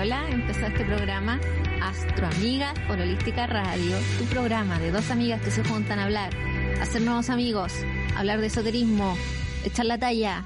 [0.00, 1.38] Fabiola empezó este programa
[1.82, 6.32] Astroamigas por Holística Radio, tu programa de dos amigas que se juntan a hablar,
[6.80, 7.74] hacer nuevos amigos,
[8.16, 9.14] hablar de esoterismo,
[9.62, 10.42] echar la talla,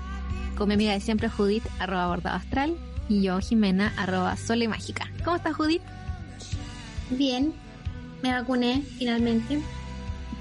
[0.57, 2.75] con mi amiga de siempre Judith, arroba bordado astral,
[3.09, 5.09] y yo, Jimena, arroba sole mágica.
[5.22, 5.82] ¿Cómo estás, Judith?
[7.11, 7.52] Bien,
[8.25, 9.63] me vacuné finalmente.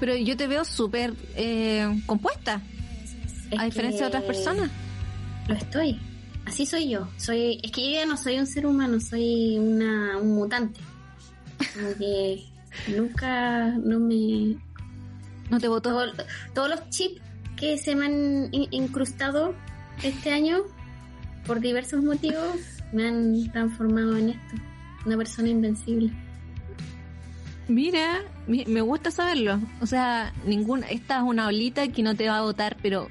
[0.00, 2.60] Pero yo te veo súper eh, compuesta,
[3.52, 4.72] Es a diferencia de otras personas.
[5.46, 6.00] Lo estoy.
[6.46, 7.08] Así soy yo.
[7.16, 10.80] Soy, es que yo ya no soy un ser humano, soy una, un mutante.
[11.74, 12.44] Como que
[12.94, 14.56] nunca no me
[15.50, 15.90] ¿No te votó?
[15.90, 17.20] todo- todos los chips
[17.56, 19.54] que se me han in- incrustado
[20.02, 20.58] este año
[21.46, 22.56] por diversos motivos
[22.92, 24.54] me han transformado en esto.
[25.06, 26.10] Una persona invencible.
[27.68, 29.58] Mira, mi- me gusta saberlo.
[29.80, 33.08] O sea, ninguna, esta es una olita que no te va a votar, pero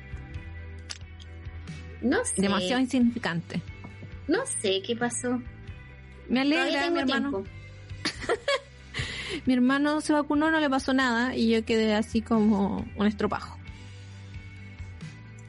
[2.04, 2.42] No sé.
[2.42, 3.62] demasiado insignificante.
[4.28, 5.42] No sé qué pasó.
[6.30, 7.44] Me alegra, mi hermano.
[9.46, 13.58] Mi hermano se vacunó, no le pasó nada y yo quedé así como un estropajo.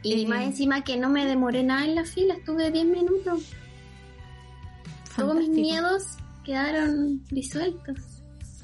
[0.03, 0.27] Y Eh.
[0.27, 3.53] más encima que no me demoré nada en la fila, estuve 10 minutos.
[5.17, 6.03] Todos mis miedos
[6.45, 7.97] quedaron disueltos.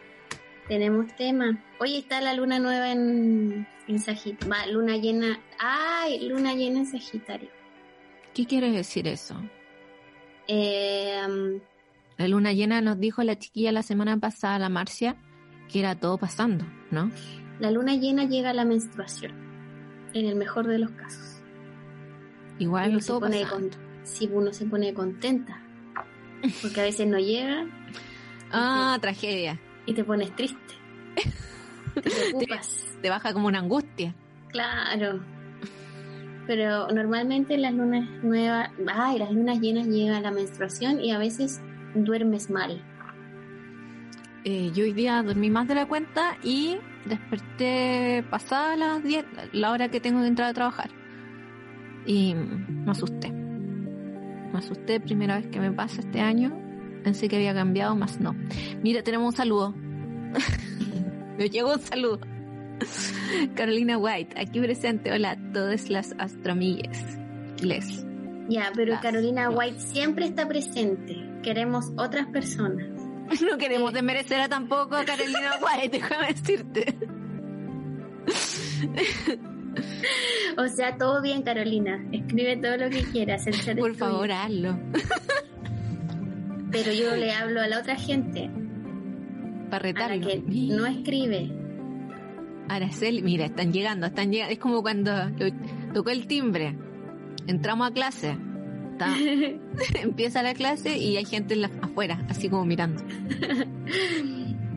[0.68, 1.62] Tenemos tema.
[1.78, 4.48] Hoy está la luna nueva en, en Sagitario.
[4.50, 5.40] Va, luna llena.
[5.58, 6.26] ¡Ay!
[6.28, 7.50] Luna llena en Sagitario.
[8.32, 9.36] ¿Qué quiere decir eso?
[10.48, 11.20] Eh,
[12.16, 15.16] La luna llena nos dijo la chiquilla la semana pasada, la Marcia,
[15.70, 17.10] que era todo pasando, ¿no?
[17.60, 19.32] la luna llena llega a la menstruación.
[20.14, 21.40] En el mejor de los casos.
[22.58, 23.76] Igual se todo pone pasando.
[24.04, 25.60] Sí, uno se pone contenta.
[26.60, 27.66] Porque a veces no llega
[28.50, 29.58] Ah, tragedia.
[29.86, 30.74] y te pones triste.
[31.94, 32.84] Te preocupas.
[33.02, 34.14] Te baja como una angustia.
[34.48, 35.20] Claro.
[36.46, 41.18] Pero normalmente las lunas nuevas, ay, las lunas llenas llega a la menstruación y a
[41.18, 41.60] veces
[41.94, 42.82] duermes mal.
[44.44, 49.70] Eh, yo hoy día dormí más de la cuenta y desperté pasada las 10, la
[49.70, 50.90] hora que tengo que entrar a trabajar.
[52.06, 53.32] Y me asusté.
[54.52, 56.52] Me asusté, primera vez que me pasa este año.
[57.04, 58.34] Pensé que había cambiado, más no.
[58.82, 59.74] Mira, tenemos un saludo.
[61.38, 62.20] me llegó un saludo.
[63.54, 65.12] Carolina White, aquí presente.
[65.12, 67.18] Hola a todas las astromigues.
[67.62, 68.04] Les.
[68.48, 69.56] Ya, pero Las- Carolina los.
[69.58, 71.16] White siempre está presente.
[71.42, 72.86] Queremos otras personas.
[73.50, 76.94] No queremos desmerecer a tampoco a Carolina White, déjame decirte.
[80.58, 82.04] O sea, todo bien, Carolina.
[82.12, 83.46] Escribe todo lo que quieras.
[83.46, 83.94] El Por tuyo.
[83.94, 84.78] favor, hazlo.
[86.70, 88.50] Pero yo le hablo a la otra gente,
[89.70, 90.26] Para a la retarlo.
[90.28, 91.50] que no escribe.
[92.68, 94.52] Araceli, mira, están llegando, están llegando.
[94.52, 95.10] Es como cuando
[95.94, 96.76] tocó el timbre.
[97.46, 98.36] Entramos a clase.
[98.92, 99.14] Está-
[100.02, 103.02] empieza la clase y hay gente afuera, así como mirando.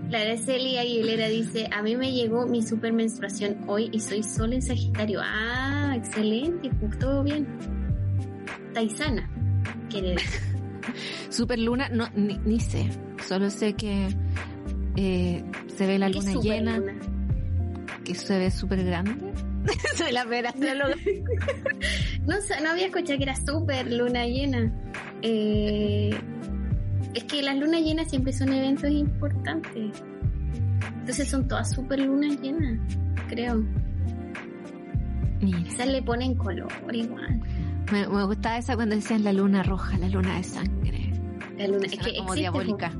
[0.09, 4.53] La Araceli Aguilera dice, a mí me llegó mi super menstruación hoy y soy sol
[4.53, 5.19] en Sagitario.
[5.23, 7.47] Ah, excelente, pues todo bien.
[8.73, 9.29] Taizana,
[9.89, 10.41] quiere decir.
[11.29, 12.87] Super Luna, no, ni, ni sé.
[13.27, 14.07] Solo sé que
[14.95, 15.43] eh,
[15.75, 16.77] se ve la ¿Qué luna superluna?
[16.77, 16.99] llena,
[18.03, 19.33] que se ve súper grande.
[19.95, 20.53] Soy la vera.
[22.25, 24.71] No, no había escuchado que era súper luna llena.
[25.21, 26.09] Eh,
[27.15, 30.03] es que las lunas llenas siempre son eventos importantes.
[30.99, 32.79] Entonces son todas súper lunas llenas,
[33.27, 33.63] creo.
[35.41, 37.39] Mira, Quizás le ponen color igual.
[37.91, 41.11] me, me gustaba esa cuando decían la luna roja, la luna de sangre.
[41.57, 42.91] La luna, es que como existe, diabólica.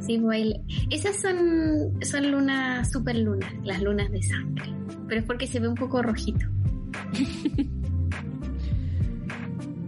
[0.00, 0.60] Sí, el-
[0.90, 4.72] esas son, son lunas, super lunas, las lunas de sangre.
[5.08, 6.46] Pero es porque se ve un poco rojito.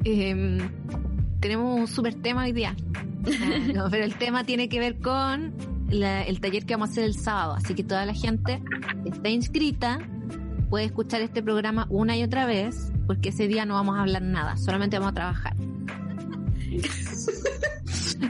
[0.05, 0.59] Eh,
[1.41, 2.75] tenemos un super tema hoy día.
[3.75, 5.55] No, pero el tema tiene que ver con
[5.89, 7.55] la- el taller que vamos a hacer el sábado.
[7.55, 8.63] Así que toda la gente
[9.03, 9.99] que está inscrita
[10.69, 14.23] puede escuchar este programa una y otra vez, porque ese día no vamos a hablar
[14.23, 15.57] nada, solamente vamos a trabajar.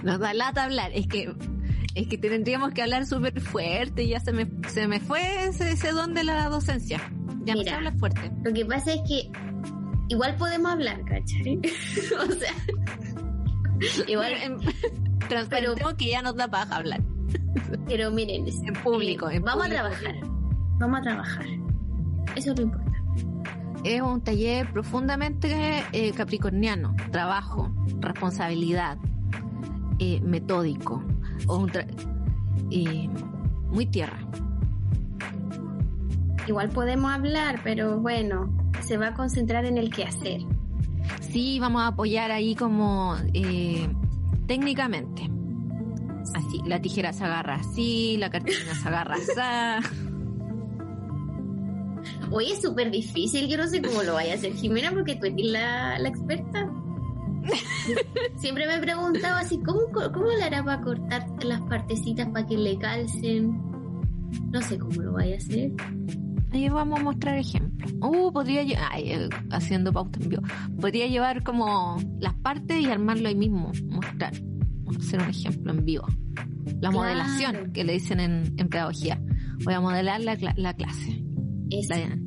[0.02, 1.32] Nos da lata hablar, es que
[1.94, 5.72] es que tendríamos que hablar súper fuerte y ya se me, se me fue ese,
[5.72, 6.98] ese don de la docencia.
[7.44, 7.76] Ya no se Mira.
[7.78, 8.30] habla fuerte.
[8.44, 9.30] Lo que pasa es que
[10.08, 11.58] igual podemos hablar, ¿cachai?
[12.28, 12.54] o sea,
[14.08, 14.74] igual, Igual,
[15.28, 17.00] transparentemos que ya nos da paja hablar.
[17.86, 19.84] pero miren, En público, en vamos público.
[19.86, 20.14] a trabajar.
[20.78, 21.46] Vamos a trabajar.
[22.36, 22.90] Eso es lo importante.
[23.84, 28.98] Es un taller profundamente eh, capricorniano, trabajo, responsabilidad,
[29.98, 31.02] eh, metódico,
[31.46, 31.86] o un tra-
[32.70, 33.08] eh,
[33.68, 34.18] muy tierra.
[36.46, 38.50] Igual podemos hablar, pero bueno,
[38.82, 40.40] se va a concentrar en el quehacer.
[41.20, 43.88] Sí, vamos a apoyar ahí como eh,
[44.46, 45.30] técnicamente.
[46.34, 49.32] Así, la tijera se agarra así, la cartulina se agarra así.
[52.30, 55.26] Oye, es súper difícil, yo no sé cómo lo vaya a hacer Jimena porque tú
[55.26, 56.70] eres la, experta.
[58.36, 62.56] Siempre me he preguntado así, ¿cómo, ¿cómo le hará para cortar las partecitas para que
[62.56, 63.60] le calcen?
[64.52, 65.72] No sé cómo lo vaya a hacer.
[66.52, 67.92] Ahí vamos a mostrar ejemplos.
[68.00, 70.42] Uh, podría lle- ay, eh, haciendo pauta en vivo.
[70.80, 74.32] Podría llevar como las partes y armarlo ahí mismo, mostrar,
[74.98, 76.06] hacer un ejemplo en vivo.
[76.80, 76.92] La Claro.
[76.94, 79.20] modelación que le dicen en, en pedagogía.
[79.64, 81.22] Voy a modelar la, la clase.
[81.70, 81.94] Eso.
[81.94, 82.18] La-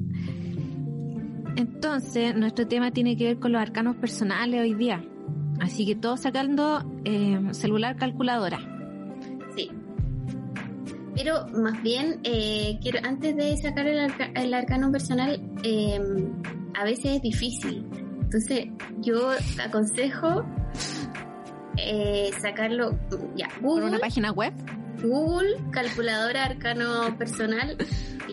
[1.55, 5.03] Entonces, nuestro tema tiene que ver con los arcanos personales hoy día.
[5.59, 8.59] Así que todos sacando eh, celular calculadora.
[11.15, 15.99] Pero más bien, eh, quiero antes de sacar el, arca- el arcano personal, eh,
[16.75, 17.85] a veces es difícil.
[18.23, 18.65] Entonces,
[19.01, 19.29] yo
[19.63, 20.43] aconsejo
[21.77, 22.97] eh, sacarlo,
[23.35, 24.53] ya, Por Google, una página web.
[25.03, 27.77] Google, calculadora arcano personal,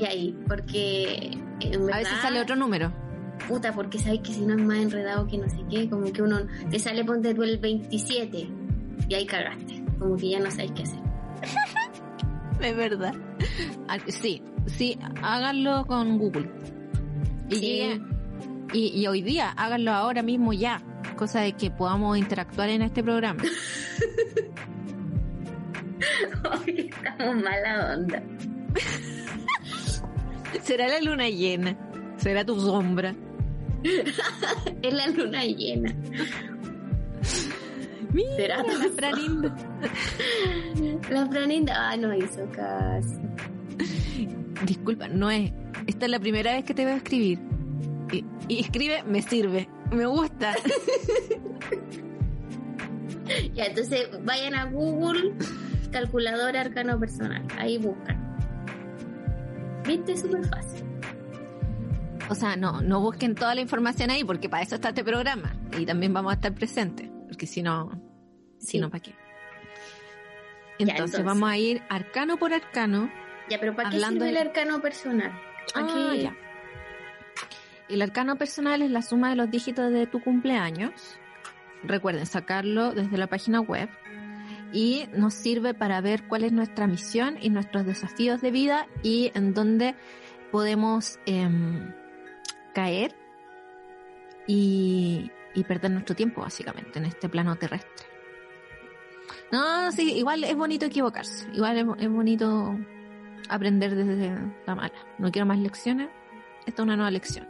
[0.01, 1.31] y ahí, porque
[1.93, 2.93] A veces sale otro número.
[3.49, 6.23] puta, porque sabes que si no es más enredado que no sé qué, como que
[6.23, 6.41] uno
[6.71, 8.49] te sale, ponte tú el 27,
[9.09, 11.01] y ahí cagaste, como que ya no sabes qué hacer.
[12.67, 13.15] De verdad.
[13.89, 16.51] Ah, Sí, sí, háganlo con Google.
[17.49, 18.01] Y, Sí.
[18.73, 20.83] y, y hoy día, háganlo ahora mismo ya.
[21.17, 23.43] Cosa de que podamos interactuar en este programa.
[26.67, 28.23] Ay, estamos mala onda.
[30.63, 31.77] Será la luna llena.
[32.17, 33.15] Será tu sombra.
[34.83, 35.95] Es la luna llena.
[38.13, 39.57] Mira, Será la Franinda.
[41.11, 43.21] La Franinda, ah, no hizo caso.
[44.67, 45.53] Disculpa, no es.
[45.87, 47.39] Esta es la primera vez que te veo escribir.
[48.13, 49.69] Y, y escribe, me sirve.
[49.93, 50.55] Me gusta.
[53.55, 55.35] Ya, entonces vayan a Google,
[55.93, 57.47] calculadora arcano personal.
[57.59, 58.19] Ahí buscan.
[59.87, 60.17] ¿Viste?
[60.17, 60.85] Súper fácil.
[62.29, 65.55] O sea, no, no busquen toda la información ahí porque para eso está este programa.
[65.79, 67.10] Y también vamos a estar presentes.
[67.41, 67.91] Porque si no,
[68.59, 69.13] si no, ¿para qué?
[70.79, 73.11] Ya, Entonces, vamos a ir arcano por arcano.
[73.49, 75.31] Ya, pero ¿para qué Hablando sirve de- el arcano personal?
[75.75, 76.37] ¿A Ah, ya.
[77.89, 80.93] El arcano personal es la suma de los dígitos de tu cumpleaños.
[81.83, 83.89] Recuerden sacarlo desde la página web.
[84.75, 89.33] Y nos sirve para ver cuál es nuestra misión y nuestros desafíos de vida y
[89.35, 89.95] en dónde
[90.53, 91.91] podemos em,
[92.75, 93.17] caer
[94.47, 98.07] y, y perder nuestro tiempo, básicamente, en este plano terrestre.
[99.53, 101.49] No, sí, igual es bonito equivocarse.
[101.53, 102.79] Igual es, es bonito
[103.49, 104.33] aprender desde
[104.67, 104.95] la mala.
[105.19, 106.09] No quiero más lecciones.
[106.67, 107.49] Esta es una nueva lección.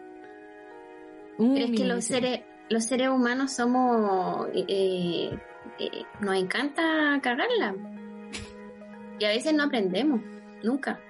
[1.38, 4.48] Uh, Pero es que los seres, los seres humanos somos...
[4.54, 5.38] eh,
[5.78, 7.74] eh, nos encanta cagarla.
[9.18, 10.20] Y a veces no aprendemos.
[10.62, 11.00] Nunca.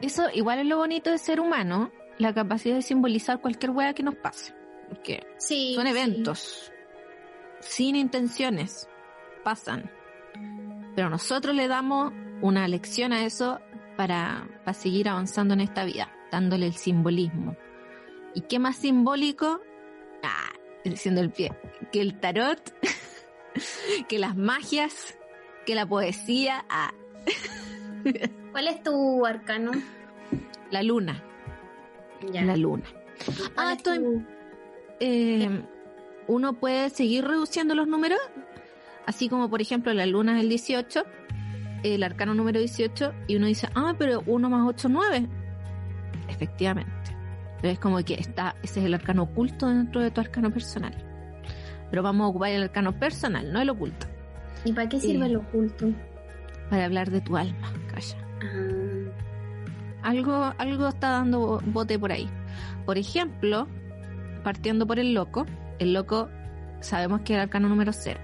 [0.00, 4.02] Eso igual es lo bonito de ser humano, la capacidad de simbolizar cualquier wea que
[4.02, 4.54] nos pase.
[4.88, 5.74] Porque Sí.
[5.74, 5.90] son sí.
[5.90, 6.72] eventos,
[7.60, 8.88] sin intenciones,
[9.44, 9.90] pasan.
[10.94, 13.60] Pero nosotros le damos una lección a eso
[13.96, 17.56] para, para seguir avanzando en esta vida, dándole el simbolismo.
[18.34, 19.60] ¿Y qué más simbólico?
[20.22, 20.50] Ah,
[20.84, 21.52] diciendo el pie,
[21.92, 22.60] que el tarot,
[24.08, 25.18] que las magias,
[25.66, 26.64] que la poesía.
[26.68, 26.92] Ah.
[28.52, 29.72] ¿Cuál es tu arcano?
[30.70, 31.22] La luna.
[32.32, 32.84] La luna.
[33.56, 33.76] Ah,
[35.00, 35.62] eh,
[36.26, 38.18] uno puede seguir reduciendo los números,
[39.06, 41.04] así como por ejemplo la luna es el 18,
[41.82, 45.26] el arcano número 18, y uno dice, ah, pero 1 más 8, 9.
[46.28, 46.92] Efectivamente.
[47.60, 50.94] Pero es como que está, ese es el arcano oculto dentro de tu arcano personal.
[51.90, 54.06] Pero vamos a ocupar el arcano personal, no el oculto.
[54.64, 55.90] ¿Y para qué sirve el oculto?
[56.70, 58.18] Para hablar de tu alma, calla.
[58.42, 60.08] Ah.
[60.08, 62.28] Algo, algo está dando bote por ahí.
[62.84, 63.66] Por ejemplo,
[64.42, 65.46] partiendo por el loco,
[65.78, 66.28] el loco
[66.80, 68.20] sabemos que es el arcano número 0.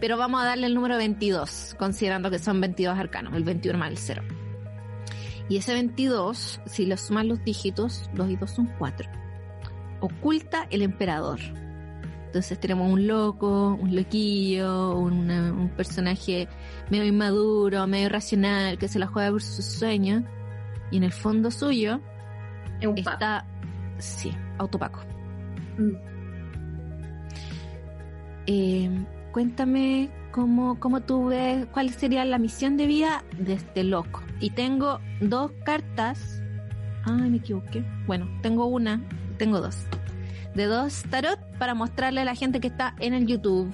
[0.00, 3.90] Pero vamos a darle el número 22, considerando que son 22 arcanos, el 21 más
[3.90, 4.22] el 0.
[5.48, 9.08] Y ese 22, si lo suman los dígitos, 2 y 2 son 4.
[10.00, 11.40] Oculta el emperador.
[12.26, 16.48] Entonces tenemos un loco, un loquillo, un personaje
[16.90, 20.24] medio inmaduro, medio racional, que se la juega por sus sueños.
[20.90, 22.00] Y en el fondo suyo
[22.96, 23.46] está,
[23.98, 25.00] sí, autopaco.
[25.78, 26.16] Mm.
[28.46, 34.22] Eh, cuéntame cómo, cómo tú ves, cuál sería la misión de vida de este loco.
[34.40, 36.42] Y tengo dos cartas.
[37.04, 37.84] Ay, me equivoqué.
[38.06, 39.02] Bueno, tengo una,
[39.38, 39.86] tengo dos.
[40.54, 43.72] De dos tarot para mostrarle a la gente que está en el YouTube.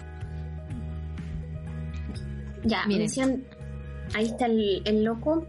[2.65, 3.45] Ya, misión.
[4.15, 5.47] Ahí está el, el loco.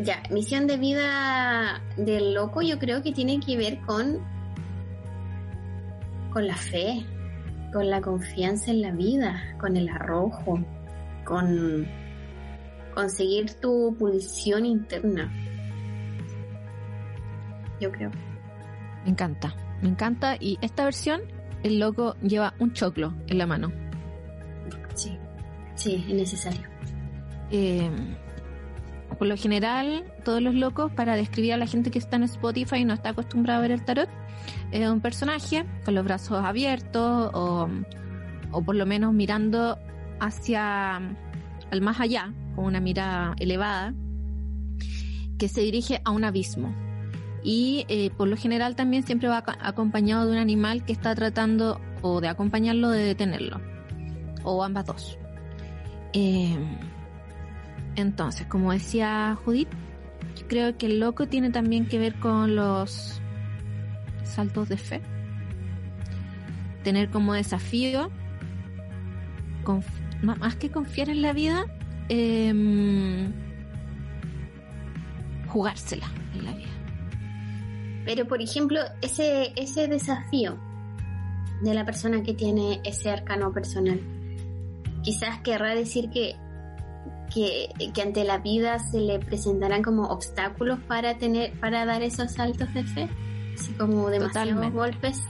[0.00, 4.20] Ya, misión de vida del loco yo creo que tiene que ver con
[6.34, 7.06] con la fe,
[7.72, 10.58] con la confianza en la vida, con el arrojo,
[11.24, 11.86] con
[12.92, 15.32] conseguir tu pulsión interna.
[17.80, 18.10] Yo creo.
[19.04, 20.36] Me encanta, me encanta.
[20.40, 21.20] Y esta versión,
[21.62, 23.70] el loco lleva un choclo en la mano.
[24.94, 25.16] Sí,
[25.76, 26.68] sí, es necesario.
[27.52, 27.88] Eh,
[29.16, 32.78] por lo general, todos los locos, para describir a la gente que está en Spotify
[32.78, 34.08] y no está acostumbrada a ver el tarot,
[34.74, 37.68] es un personaje con los brazos abiertos o,
[38.50, 39.78] o por lo menos mirando
[40.18, 41.00] hacia
[41.70, 43.94] el más allá, con una mirada elevada,
[45.38, 46.74] que se dirige a un abismo.
[47.44, 51.80] Y eh, por lo general también siempre va acompañado de un animal que está tratando
[52.02, 53.60] o de acompañarlo o de detenerlo,
[54.42, 55.18] o ambas dos.
[56.14, 56.56] Eh,
[57.94, 59.68] entonces, como decía Judith,
[60.48, 63.20] creo que el loco tiene también que ver con los
[64.24, 65.00] saltos de fe.
[66.82, 68.10] Tener como desafío,
[70.22, 71.64] más que confiar en la vida,
[72.08, 73.32] em,
[75.48, 76.68] jugársela en la vida.
[78.04, 80.58] Pero, por ejemplo, ese, ese desafío
[81.62, 84.00] de la persona que tiene ese arcano personal,
[85.02, 86.36] quizás querrá decir que
[87.34, 87.68] que,
[88.02, 92.84] ante la vida se le presentarán como obstáculos para tener, para dar esos saltos de
[92.84, 93.08] fe,
[93.54, 95.22] así como demasiados golpes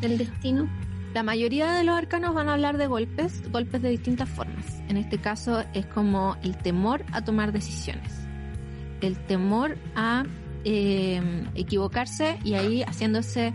[0.00, 0.68] del destino.
[1.14, 4.82] La mayoría de los arcanos van a hablar de golpes, golpes de distintas formas.
[4.88, 8.12] En este caso es como el temor a tomar decisiones,
[9.00, 10.24] el temor a
[10.64, 13.54] eh, equivocarse y ahí haciéndose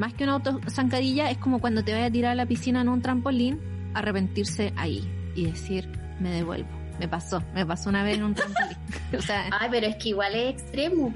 [0.00, 2.88] más que una autozancadilla es como cuando te vayas a tirar a la piscina en
[2.88, 3.60] un trampolín,
[3.92, 6.68] arrepentirse ahí y decir me devuelvo.
[6.98, 8.76] Me pasó, me pasó una vez en un trampolín.
[9.18, 11.12] o sea, Ay, pero es que igual es extremo.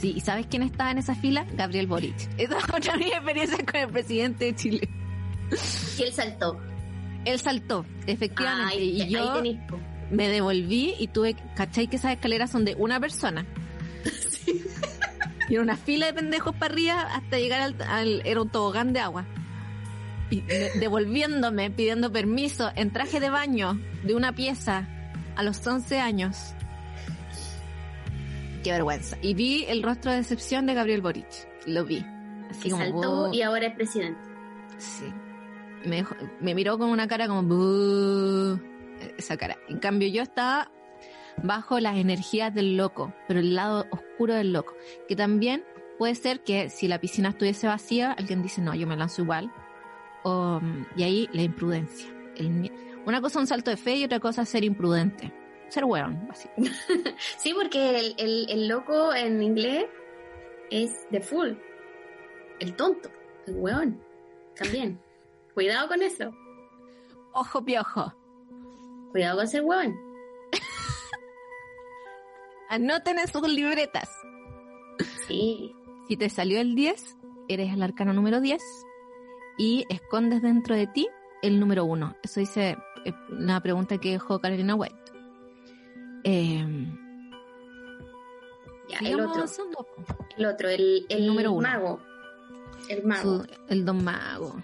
[0.00, 1.46] Sí, ¿y sabes quién estaba en esa fila?
[1.54, 2.16] Gabriel Boric.
[2.38, 4.88] Esa es otra mi experiencia con el presidente de Chile.
[5.98, 6.60] Y él saltó.
[7.24, 8.82] Él saltó, efectivamente.
[8.82, 9.42] y yo
[10.10, 11.88] me devolví y tuve, ¿cachai?
[11.88, 13.44] Que esas escaleras son de una persona.
[14.30, 14.64] Sí.
[15.48, 19.00] Y una fila de pendejos para arriba hasta llegar al, al era un tobogán de
[19.00, 19.26] agua
[20.30, 24.88] devolviéndome, pidiendo permiso en traje de baño de una pieza
[25.36, 26.55] a los 11 años.
[28.66, 29.16] Qué vergüenza.
[29.22, 31.26] Y vi el rostro de decepción de Gabriel Boric.
[31.66, 32.04] Lo vi.
[32.50, 34.20] Así como, saltó y ahora es presidente.
[34.78, 35.04] Sí.
[35.84, 36.04] Me,
[36.40, 38.58] me miró con una cara como...
[39.16, 39.56] Esa cara.
[39.68, 40.72] En cambio yo estaba
[41.44, 44.74] bajo las energías del loco, pero el lado oscuro del loco.
[45.06, 45.62] Que también
[45.96, 49.52] puede ser que si la piscina estuviese vacía, alguien dice, no, yo me lanzo igual
[50.96, 52.08] y ahí la imprudencia.
[53.06, 55.32] una cosa es un salto de fe y otra cosa ser imprudente.
[55.68, 56.78] Ser weón, básicamente.
[57.38, 59.86] sí, porque el, el, loco en inglés
[60.70, 61.60] es the fool.
[62.60, 63.10] El tonto,
[63.46, 64.00] el weón.
[64.56, 65.00] También.
[65.54, 66.30] Cuidado con eso.
[67.32, 68.14] Ojo piojo.
[69.12, 69.96] Cuidado con ser huevón.
[72.68, 74.10] Anoten en sus libretas.
[75.26, 75.74] Sí.
[76.08, 77.16] Si te salió el 10,
[77.48, 78.62] eres el arcano número 10
[79.58, 81.08] y escondes dentro de ti
[81.42, 82.16] el número 1.
[82.22, 84.96] Eso dice eh, la pregunta que dejó Carolina White.
[86.28, 86.66] Eh,
[88.88, 89.44] ya, el otro.
[90.36, 91.68] El otro, el, el, número uno.
[91.68, 92.00] mago.
[92.88, 93.44] El mago.
[93.68, 94.56] el don mago.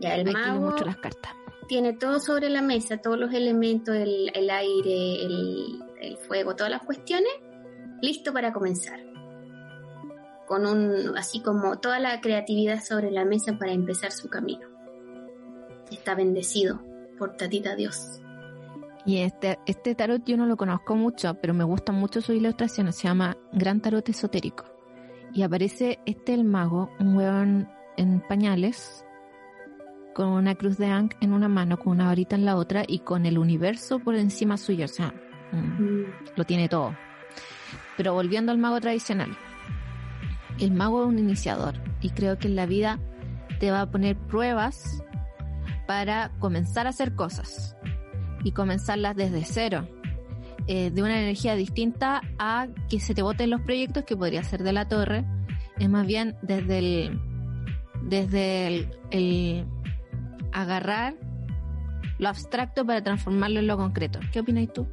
[0.00, 0.70] Ya, el mago.
[0.70, 1.32] mucho las cartas.
[1.68, 6.70] Tiene todo sobre la mesa, todos los elementos, el, el aire, el, el fuego, todas
[6.70, 7.32] las cuestiones,
[8.00, 9.00] listo para comenzar.
[10.46, 14.66] Con un, así como toda la creatividad sobre la mesa para empezar su camino.
[15.90, 16.80] Está bendecido
[17.18, 18.22] por Tatita Dios.
[19.06, 22.96] Y este, este tarot yo no lo conozco mucho, pero me gustan mucho sus ilustraciones.
[22.96, 24.64] Se llama Gran Tarot Esotérico.
[25.34, 29.04] Y aparece este el mago, un hueón en pañales,
[30.14, 33.00] con una cruz de Ankh en una mano, con una varita en la otra y
[33.00, 34.86] con el universo por encima suyo.
[34.86, 35.12] O sea,
[35.52, 36.06] mm, mm.
[36.36, 36.96] lo tiene todo.
[37.96, 39.36] Pero volviendo al mago tradicional.
[40.58, 43.00] El mago es un iniciador y creo que en la vida
[43.58, 45.02] te va a poner pruebas
[45.86, 47.76] para comenzar a hacer cosas
[48.44, 49.88] y comenzarlas desde cero.
[50.66, 54.62] Eh, de una energía distinta a que se te voten los proyectos, que podría ser
[54.62, 55.24] de la torre,
[55.78, 57.20] es más bien desde el,
[58.02, 59.66] desde el,
[60.52, 61.14] agarrar
[62.18, 64.20] lo abstracto para transformarlo en lo concreto.
[64.32, 64.86] ¿Qué opinas tú?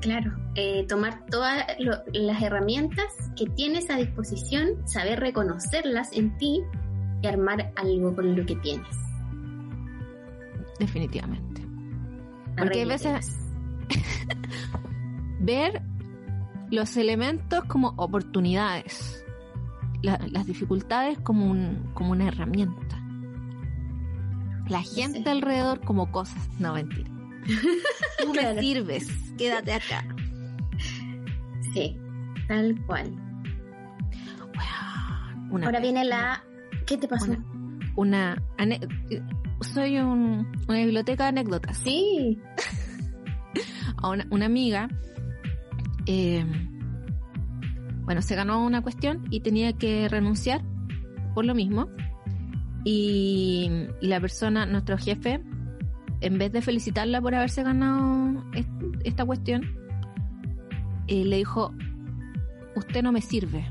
[0.00, 1.64] Claro, eh, tomar todas
[2.12, 3.06] las herramientas
[3.36, 6.62] que tienes a disposición, saber reconocerlas en ti
[7.22, 8.96] y armar algo con lo que tienes.
[10.78, 11.57] Definitivamente.
[12.58, 13.38] Porque a veces
[15.40, 15.82] ver
[16.70, 19.24] los elementos como oportunidades,
[20.02, 23.02] las dificultades como, un, como una herramienta,
[24.68, 26.48] la gente alrededor como cosas.
[26.58, 27.10] No, mentira.
[28.22, 30.04] Tú me sirves, quédate acá.
[31.72, 31.96] Sí,
[32.46, 33.28] tal cual.
[35.50, 36.44] Ahora viene la...
[36.86, 37.36] ¿Qué te pasó?
[37.96, 38.36] Una...
[39.60, 41.78] soy una biblioteca de anécdotas.
[41.78, 42.38] Sí.
[43.96, 44.88] a una, amiga,
[46.06, 46.44] eh,
[48.02, 50.62] bueno, se ganó una cuestión y tenía que renunciar
[51.34, 51.88] por lo mismo.
[52.84, 55.40] Y, la persona, nuestro jefe,
[56.20, 58.44] en vez de felicitarla por haberse ganado
[59.04, 59.62] esta cuestión,
[61.06, 61.74] eh, le dijo,
[62.76, 63.66] usted no me sirve.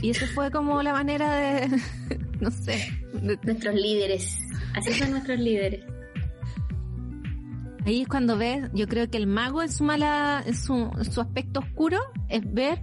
[0.00, 1.68] Y eso fue como la manera de,
[2.40, 2.86] no sé.
[3.42, 4.38] Nuestros líderes,
[4.74, 5.84] así son nuestros líderes.
[7.84, 11.20] Ahí es cuando ves, yo creo que el mago en su mala, en su, su
[11.20, 12.80] aspecto oscuro es ver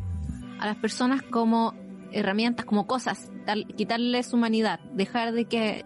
[0.59, 1.73] a las personas como
[2.11, 3.31] herramientas, como cosas,
[3.75, 5.85] quitarles humanidad, dejar de que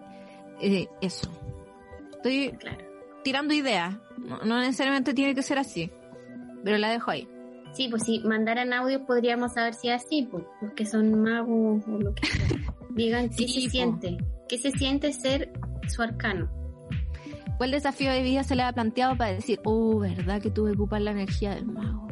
[0.60, 1.30] eh, eso.
[2.16, 2.56] Estoy
[3.22, 5.90] tirando ideas, no, necesariamente tiene que ser así,
[6.64, 7.28] pero la dejo ahí.
[7.72, 11.98] Sí, pues si mandaran audio podríamos saber si es así, pues, porque son magos o
[11.98, 12.46] lo que sea.
[12.90, 15.52] Digan qué se siente, qué se siente ser
[15.88, 16.63] su arcano.
[17.58, 20.76] ¿Cuál desafío de vida se le ha planteado para decir, oh, verdad que tuve que
[20.76, 22.08] ocupar la energía del mago?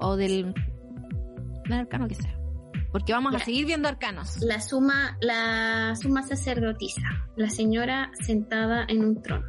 [0.00, 0.54] O del,
[1.70, 2.38] arcano que sea.
[2.90, 4.40] Porque vamos a seguir viendo arcanos.
[4.40, 7.02] La suma, la suma sacerdotisa,
[7.36, 9.46] la señora sentada en un trono.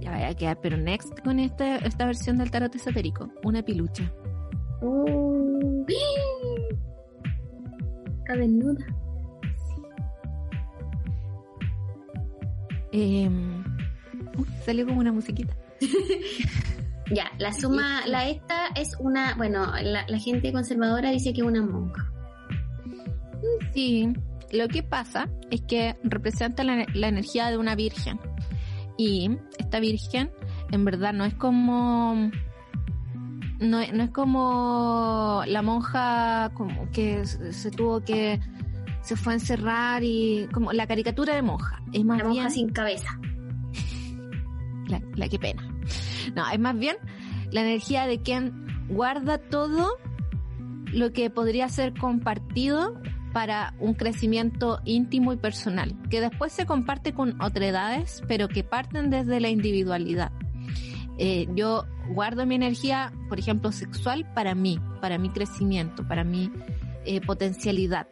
[0.00, 4.12] Ya vaya a quedar, pero next con esta, esta versión del tarot esotérico, una pilucha.
[4.82, 5.84] Uh,
[8.18, 8.84] está desnuda.
[12.92, 13.30] Eh,
[14.64, 15.56] salió como una musiquita.
[17.14, 21.62] ya, la suma, la esta es una, bueno, la, gente conservadora dice que es una
[21.62, 22.10] monja.
[23.72, 24.12] Sí,
[24.52, 28.18] lo que pasa es que representa la, energía de una virgen.
[28.96, 30.30] Y esta virgen,
[30.72, 32.30] en verdad, no es como
[33.60, 38.40] no, no, es como la monja como que se tuvo que
[39.02, 42.70] se fue a encerrar y como la caricatura de monja es más la monja sin
[42.70, 43.18] cabeza
[44.88, 45.62] la, que pena.
[46.34, 46.96] No, es más bien
[47.50, 49.96] la energía de quien guarda todo
[50.92, 53.00] lo que podría ser compartido
[53.32, 59.10] para un crecimiento íntimo y personal, que después se comparte con otredades, pero que parten
[59.10, 60.32] desde la individualidad.
[61.18, 66.50] Eh, yo guardo mi energía, por ejemplo, sexual para mí, para mi crecimiento, para mi
[67.04, 68.08] eh, potencialidad.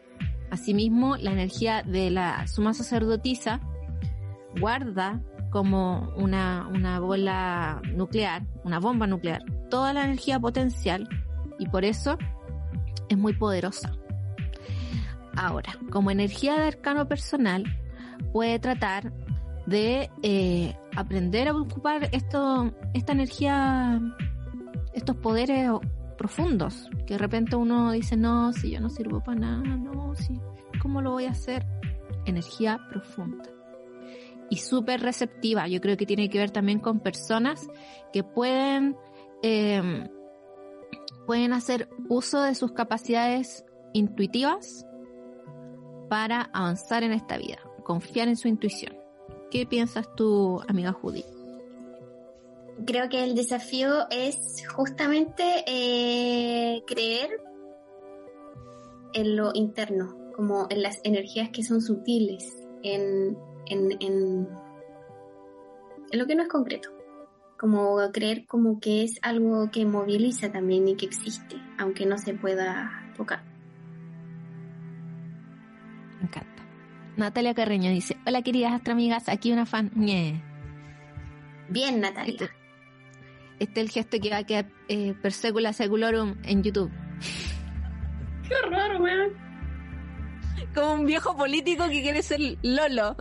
[0.51, 3.61] Asimismo, la energía de la suma sacerdotisa
[4.59, 11.07] guarda como una, una bola nuclear, una bomba nuclear, toda la energía potencial
[11.59, 12.17] y por eso
[13.09, 13.91] es muy poderosa.
[15.35, 17.63] Ahora, como energía de arcano personal,
[18.33, 19.13] puede tratar
[19.67, 24.01] de eh, aprender a ocupar esto, esta energía,
[24.93, 25.69] estos poderes
[26.17, 30.39] profundos, que de repente uno dice, no, si yo no sirvo para nada, no, si,
[30.81, 31.65] ¿cómo lo voy a hacer?
[32.25, 33.56] Energía profunda.
[34.49, 37.67] Y súper receptiva, yo creo que tiene que ver también con personas
[38.13, 38.95] que pueden,
[39.43, 40.09] eh,
[41.25, 44.85] pueden hacer uso de sus capacidades intuitivas
[46.09, 48.95] para avanzar en esta vida, confiar en su intuición.
[49.51, 51.25] ¿Qué piensas tú, amiga Judy?
[52.85, 57.41] Creo que el desafío es justamente eh, creer
[59.13, 62.45] en lo interno, como en las energías que son sutiles,
[62.83, 63.37] en,
[63.69, 64.47] en, en,
[66.11, 66.89] en lo que no es concreto.
[67.59, 72.33] Como creer como que es algo que moviliza también y que existe, aunque no se
[72.35, 73.43] pueda tocar.
[76.19, 76.63] Me encanta.
[77.15, 79.91] Natalia Carreño dice, hola queridas astroamigas, aquí una fan.
[81.69, 82.31] Bien, Natalia.
[82.31, 82.49] Este,
[83.59, 86.91] este, es el gesto que va a quedar eh, per secula seculorum en YouTube.
[88.47, 89.33] Qué raro, weón.
[90.75, 93.15] Como un viejo político que quiere ser Lolo.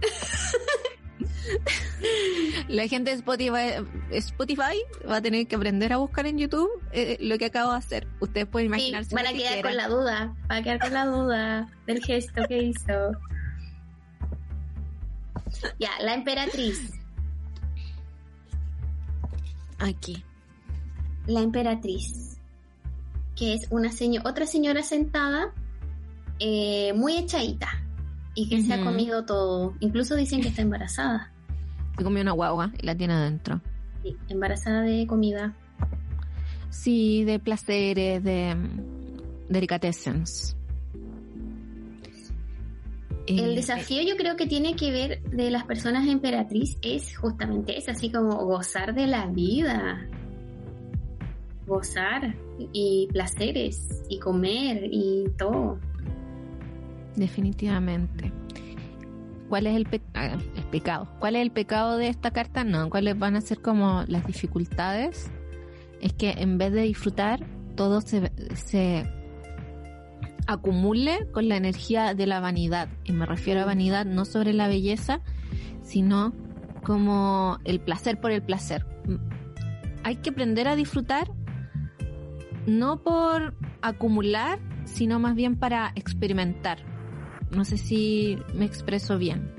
[2.68, 4.76] La gente de Spotify, Spotify
[5.08, 8.06] va a tener que aprender a buscar en YouTube eh, lo que acabo de hacer.
[8.20, 9.10] Ustedes pueden imaginarse.
[9.10, 12.42] Sí, van a quedar con la duda, van a quedar con la duda del gesto
[12.48, 13.12] que hizo.
[15.78, 16.92] Ya, la emperatriz.
[19.78, 20.24] Aquí.
[21.26, 22.38] La emperatriz.
[23.36, 25.52] Que es una señora, otra señora sentada,
[26.38, 27.68] eh, muy echadita.
[28.34, 29.74] Y que se ha comido todo.
[29.80, 31.32] Incluso dicen que está embarazada.
[31.96, 33.60] Se comió una guagua y la tiene adentro.
[34.02, 35.54] Sí, embarazada de comida.
[36.70, 38.56] Sí, de placeres, de
[39.48, 40.56] delicatessens.
[43.26, 47.88] El desafío yo creo que tiene que ver de las personas emperatriz es justamente es
[47.88, 50.08] así como gozar de la vida.
[51.66, 52.34] Gozar
[52.72, 55.78] y placeres y comer y todo.
[57.16, 58.32] Definitivamente.
[59.48, 61.08] ¿Cuál es el, el, pecado?
[61.18, 62.62] ¿Cuál es el pecado de esta carta?
[62.62, 65.28] No, ¿cuáles van a ser como las dificultades?
[66.00, 67.44] Es que en vez de disfrutar,
[67.74, 69.04] todo se, se
[70.46, 72.88] acumule con la energía de la vanidad.
[73.04, 75.20] Y me refiero a vanidad no sobre la belleza,
[75.82, 76.32] sino
[76.84, 78.86] como el placer por el placer.
[80.04, 81.30] Hay que aprender a disfrutar
[82.66, 86.89] no por acumular, sino más bien para experimentar.
[87.50, 89.52] No sé si me expreso bien.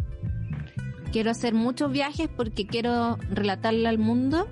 [1.12, 4.47] Quiero hacer muchos viajes porque quiero relatarle al mundo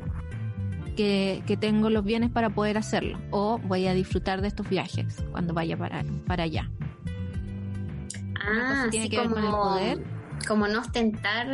[0.97, 3.17] que, que, tengo los bienes para poder hacerlo.
[3.31, 6.69] O voy a disfrutar de estos viajes cuando vaya para, para allá.
[8.41, 10.03] Ah, tiene que como, ver con el poder.
[10.47, 11.47] Como no ostentar,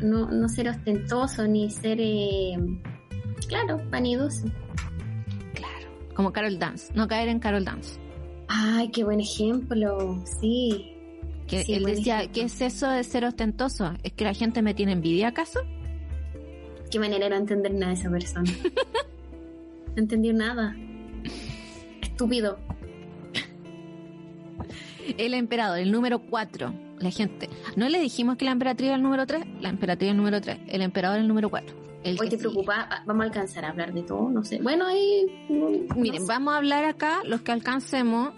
[0.00, 2.56] no, no ser ostentoso ni ser, eh,
[3.48, 4.46] claro, vanidoso.
[5.54, 8.00] Claro, como Carol Dance, no caer en Carol Dance.
[8.48, 10.92] Ay, qué buen ejemplo, sí.
[11.46, 13.92] Que sí, él decía, ¿qué es eso de ser ostentoso?
[14.02, 15.60] ¿Es que la gente me tiene envidia acaso?
[16.90, 18.50] Qué manera de no entender nada de esa persona.
[19.96, 20.74] no entendió nada.
[22.00, 22.58] Estúpido.
[25.16, 26.74] El emperador, el número 4.
[26.98, 27.48] La gente.
[27.76, 29.44] ¿No le dijimos que la emperatriz era el número 3?
[29.60, 30.58] La emperatriz es el número 3.
[30.68, 31.76] El emperador es el número 4.
[32.04, 34.60] El Hoy te preocupa, vamos a alcanzar a hablar de todo, no sé.
[34.62, 35.26] Bueno, ahí.
[35.48, 36.32] No, Miren, no sé.
[36.32, 38.32] vamos a hablar acá, los que alcancemos.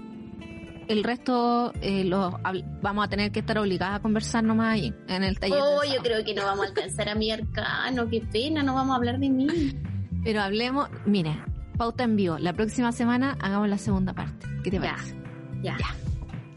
[0.88, 2.34] El resto eh, los
[2.82, 5.58] vamos a tener que estar obligadas a conversar nomás ahí, en el taller.
[5.60, 8.94] Oh, yo creo que no vamos a alcanzar a mi arcano, qué pena, no vamos
[8.94, 9.46] a hablar de mí.
[10.24, 11.38] Pero hablemos, mire,
[11.76, 12.38] pauta en vivo.
[12.38, 14.48] La próxima semana hagamos la segunda parte.
[14.64, 15.14] ¿Qué te parece?
[15.62, 15.76] Ya.
[15.78, 15.94] ya.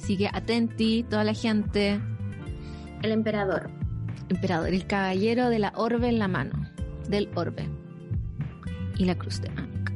[0.02, 2.02] Así que atenti, toda la gente.
[3.04, 3.70] El emperador.
[4.30, 6.73] Emperador, el caballero de la orbe en la mano.
[7.10, 7.68] Del orbe.
[8.98, 9.92] Y la cruz de Ankh.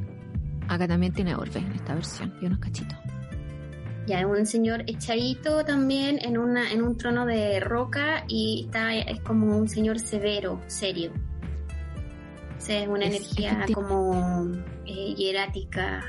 [0.68, 2.34] Acá también tiene orbe en esta versión.
[2.42, 2.96] Y unos cachitos.
[4.06, 8.94] Ya, es un señor echadito también en, una, en un trono de roca y está,
[8.96, 11.12] es como un señor severo, serio.
[12.56, 14.52] O sea, es una Es- energía efecti- como
[14.86, 16.02] eh, hierática,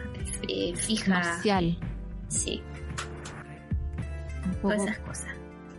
[0.47, 1.09] eh, fija.
[1.13, 1.77] Marcial.
[2.29, 2.61] Sí,
[4.61, 5.27] todas esas cosas.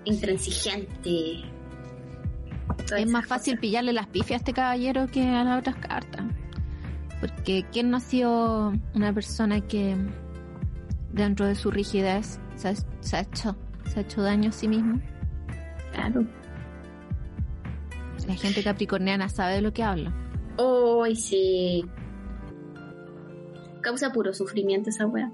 [0.05, 1.43] Intransigente.
[2.98, 3.61] Es más fácil cosas.
[3.61, 6.24] pillarle las pifias a este caballero que a las otras cartas.
[7.20, 9.96] Porque ¿quién no ha sido una persona que
[11.12, 14.68] dentro de su rigidez se ha, se ha hecho, se ha hecho daño a sí
[14.68, 15.00] mismo?
[15.92, 16.26] Claro.
[18.26, 20.14] La gente capricorniana sabe de lo que habla.
[20.57, 21.85] Hoy sí.
[23.83, 25.31] Causa puro sufrimiento esa wea.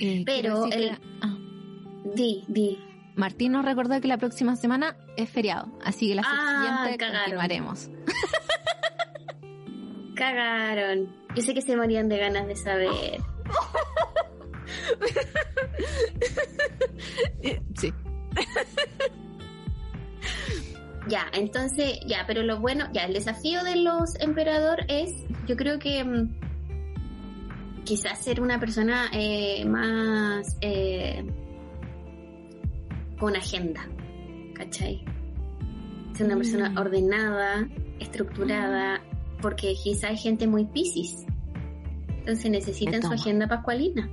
[0.00, 1.36] Eh, Pero el- ah,
[2.14, 2.78] Di, di.
[3.16, 7.20] Martín nos recordó que la próxima semana es feriado, así que la Ah, siguiente cagaron.
[7.24, 7.90] continuaremos.
[10.16, 11.12] Cagaron.
[11.34, 13.20] Yo sé que se morían de ganas de saber.
[17.76, 17.92] Sí.
[21.06, 25.10] Ya, entonces, ya, pero lo bueno, ya, el desafío de los emperador es,
[25.46, 26.34] yo creo que mm,
[27.84, 31.22] quizás ser una persona eh, más eh,
[33.18, 33.86] con agenda,
[34.54, 35.04] ¿cachai?
[36.14, 36.78] Ser una persona Mm.
[36.78, 37.68] ordenada,
[38.00, 39.00] estructurada,
[39.40, 41.24] porque quizás hay gente muy piscis.
[42.20, 44.08] Entonces necesitan su agenda pascualina.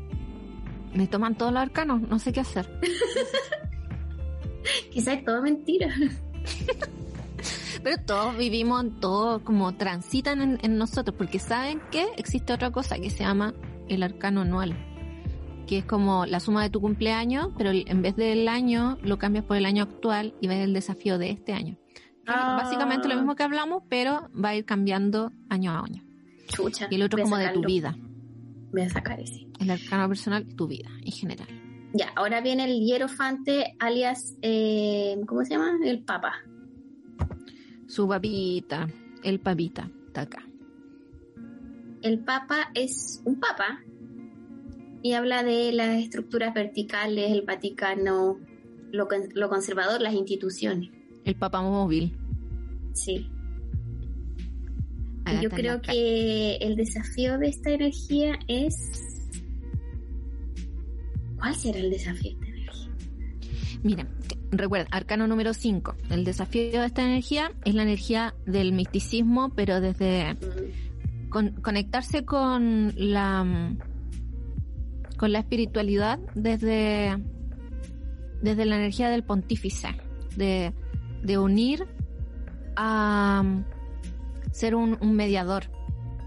[0.94, 2.68] Me toman todos los arcanos, no sé qué hacer.
[4.92, 5.88] Quizás es todo mentira.
[7.84, 12.98] Pero todos vivimos, todos como transitan en, en nosotros, porque saben que existe otra cosa
[13.00, 13.54] que se llama
[13.88, 14.76] el arcano anual,
[15.72, 19.46] que es como la suma de tu cumpleaños, pero en vez del año lo cambias
[19.46, 21.78] por el año actual y ves el desafío de este año.
[22.28, 22.60] Ah.
[22.62, 26.04] Básicamente lo mismo que hablamos, pero va a ir cambiando año a año.
[26.48, 26.88] Chucha.
[26.92, 27.96] Y el otro como de tu vida.
[28.74, 29.48] Voy a sacar ese.
[29.62, 31.48] El arcano personal, tu vida en general.
[31.94, 35.72] Ya, ahora viene el hierofante, alias, eh, ¿cómo se llama?
[35.86, 36.34] El papa.
[37.88, 38.90] Su papita,
[39.24, 40.44] el papita, está acá.
[42.02, 43.80] El papa es un papa
[45.04, 48.40] y habla de las estructuras verticales, el Vaticano,
[48.92, 50.90] lo, lo conservador, las instituciones.
[51.26, 52.16] El papa móvil.
[52.94, 53.30] Sí.
[55.42, 58.76] Yo creo que el desafío de esta energía es...
[61.40, 62.90] ¿Cuál será el desafío de esta energía?
[63.84, 64.08] Miren,
[64.52, 65.96] recuerda, arcano número 5.
[66.10, 72.26] El desafío de esta energía es la energía del misticismo, pero desde Mm, con- conectarse
[72.26, 73.78] con la mm,
[75.22, 77.16] con la espiritualidad desde
[78.42, 79.90] desde la energía del pontífice,
[80.36, 80.74] de,
[81.22, 81.86] de unir
[82.76, 83.66] a mm,
[84.52, 85.66] ser un, un mediador.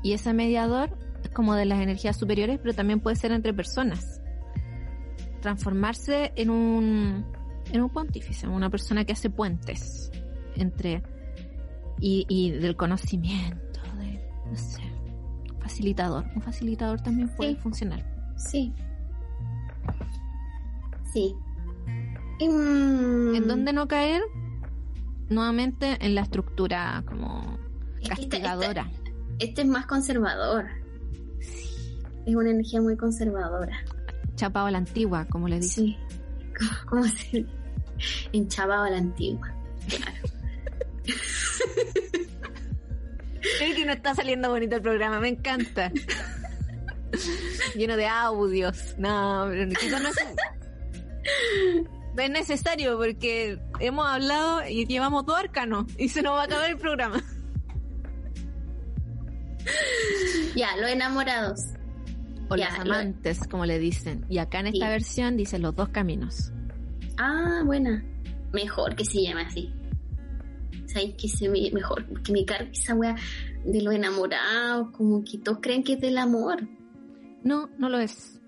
[0.04, 4.20] Y ese mediador es como de las energías superiores, pero también puede ser entre personas.
[5.40, 7.26] Transformarse en un,
[7.72, 10.12] en un pontífice, una persona que hace puentes
[10.54, 11.02] entre
[11.98, 14.82] y, y del conocimiento, de, no sé,
[15.58, 16.26] facilitador.
[16.36, 17.56] Un facilitador también puede Sí.
[17.60, 18.13] funcionar.
[18.36, 18.72] Sí.
[21.12, 21.34] Sí.
[22.40, 24.22] Mm, ¿En dónde no caer?
[25.28, 27.58] Nuevamente en la estructura como
[28.00, 28.90] Es que esta- castigadora.
[29.38, 30.66] Este es más conservador.
[32.26, 33.78] Es una energía muy conservadora.
[34.36, 35.84] Chapado a la antigua, como le dicen.
[35.86, 35.98] Sí.
[36.58, 37.46] ¿Cómo, cómo se
[38.86, 39.52] a la antigua.
[39.88, 40.12] Claro.
[43.60, 45.92] Es que no está saliendo bonito el programa, me encanta.
[47.76, 48.94] Lleno de audios.
[48.98, 50.16] No, pero quizás no es,
[52.14, 56.44] no es necesario porque hemos hablado y llevamos dos arcanos y se nos va a
[56.44, 57.22] acabar el programa.
[60.54, 61.60] Ya, los enamorados.
[62.48, 64.24] O Ya, los lo- amantes, como le dicen.
[64.28, 64.90] Y acá en esta Sí.
[64.92, 66.52] versión dice los dos caminos.
[67.18, 68.04] Ah, buena.
[68.52, 69.72] Mejor que se llame así.
[70.86, 72.04] ¿Sabes que se me, mejor?
[72.22, 73.16] Que me cargue esa wea
[73.64, 74.90] de los enamorados.
[74.92, 76.58] Como que todos creen que es del amor.
[77.44, 78.40] No, no lo es.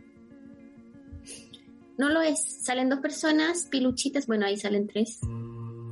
[1.99, 2.65] No lo es.
[2.65, 4.27] Salen dos personas, piluchitas.
[4.27, 5.21] Bueno, ahí salen tres.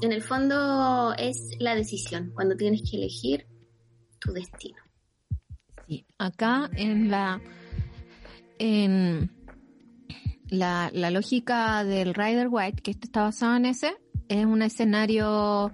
[0.01, 2.33] En el fondo es la decisión.
[2.35, 3.47] Cuando tienes que elegir
[4.19, 4.79] tu destino.
[5.87, 7.41] Sí, acá en la
[8.59, 9.31] en
[10.49, 13.95] la, la lógica del Rider White, que este está basado en ese,
[14.29, 15.73] es un escenario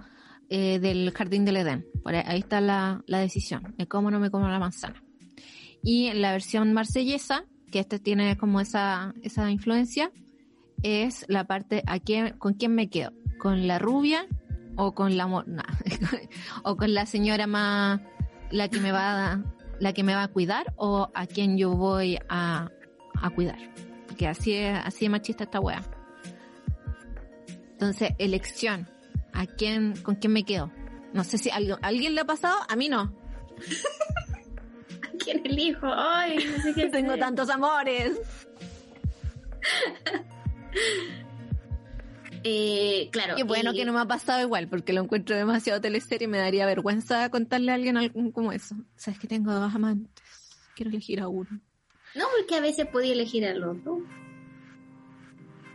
[0.49, 1.85] eh, del jardín del Edén.
[2.03, 5.01] Por ahí, ahí está la, la decisión, de cómo no me como la manzana.
[5.83, 10.11] Y la versión marsellesa, que este tiene como esa, esa influencia,
[10.83, 14.27] es la parte a quién, con quién me quedo, con la rubia
[14.75, 15.63] o con la mo- nah,
[16.63, 18.01] o con la señora más
[18.51, 19.43] la que me va a,
[19.79, 22.69] la que me va a cuidar o a quien yo voy a,
[23.21, 23.59] a cuidar.
[24.17, 25.81] Que así es, así es machista esta wea.
[27.71, 28.87] Entonces, elección.
[29.33, 30.71] ¿A quién, con quién me quedo?
[31.13, 33.13] No sé si ¿a alguien le ha pasado, a mí no.
[35.23, 35.87] ¿Quién elijo?
[35.87, 38.19] Ay, no sé qué Tengo tantos amores.
[42.43, 43.35] Eh, claro.
[43.35, 46.27] Qué bueno y- que no me ha pasado igual, porque lo encuentro demasiado teleserie y
[46.27, 48.75] me daría vergüenza contarle a alguien algo como eso.
[48.95, 50.23] Sabes que tengo dos amantes.
[50.75, 51.49] Quiero elegir a uno.
[52.15, 53.99] No, porque a veces podía elegir al otro.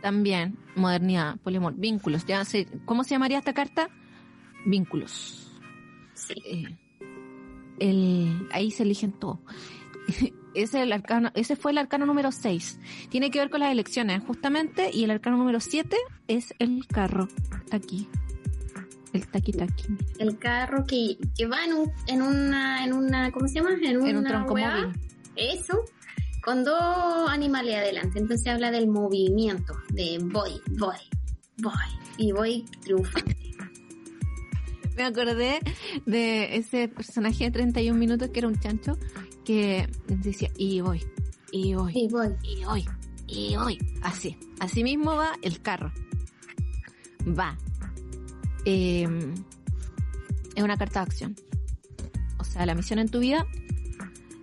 [0.01, 2.25] También, modernidad, poliamor, vínculos.
[2.25, 3.89] Ya sé, ¿Cómo se llamaría esta carta?
[4.65, 5.49] Vínculos.
[6.15, 6.33] Sí.
[6.45, 6.77] Eh,
[7.79, 9.39] el, ahí se eligen todo.
[10.53, 12.79] ese, el arcano, ese fue el arcano número 6.
[13.09, 15.95] Tiene que ver con las elecciones, justamente, y el arcano número 7
[16.27, 17.27] es el carro.
[17.63, 18.07] Está aquí.
[19.13, 19.85] El taqui taqui.
[20.19, 23.71] El carro que, que va en, un, en una, en una, ¿cómo se llama?
[23.73, 24.75] En, En un una tronco weá.
[24.81, 24.99] móvil.
[25.35, 25.83] Eso,
[26.43, 28.19] con dos animales adelante.
[28.19, 30.97] Entonces habla del movimiento, de voy, voy,
[31.57, 31.73] voy,
[32.17, 33.46] y voy triunfante.
[34.97, 35.59] Me acordé
[36.05, 38.97] de ese personaje de 31 minutos que era un chancho
[39.45, 41.05] que decía, y voy,
[41.51, 42.35] y voy, Y voy.
[42.43, 42.85] y voy,
[43.27, 43.77] y voy.
[44.01, 45.91] Así, así mismo va el carro.
[47.27, 47.57] Va.
[48.65, 49.07] Eh,
[50.55, 51.35] es una carta de acción.
[52.39, 53.45] O sea, la misión en tu vida,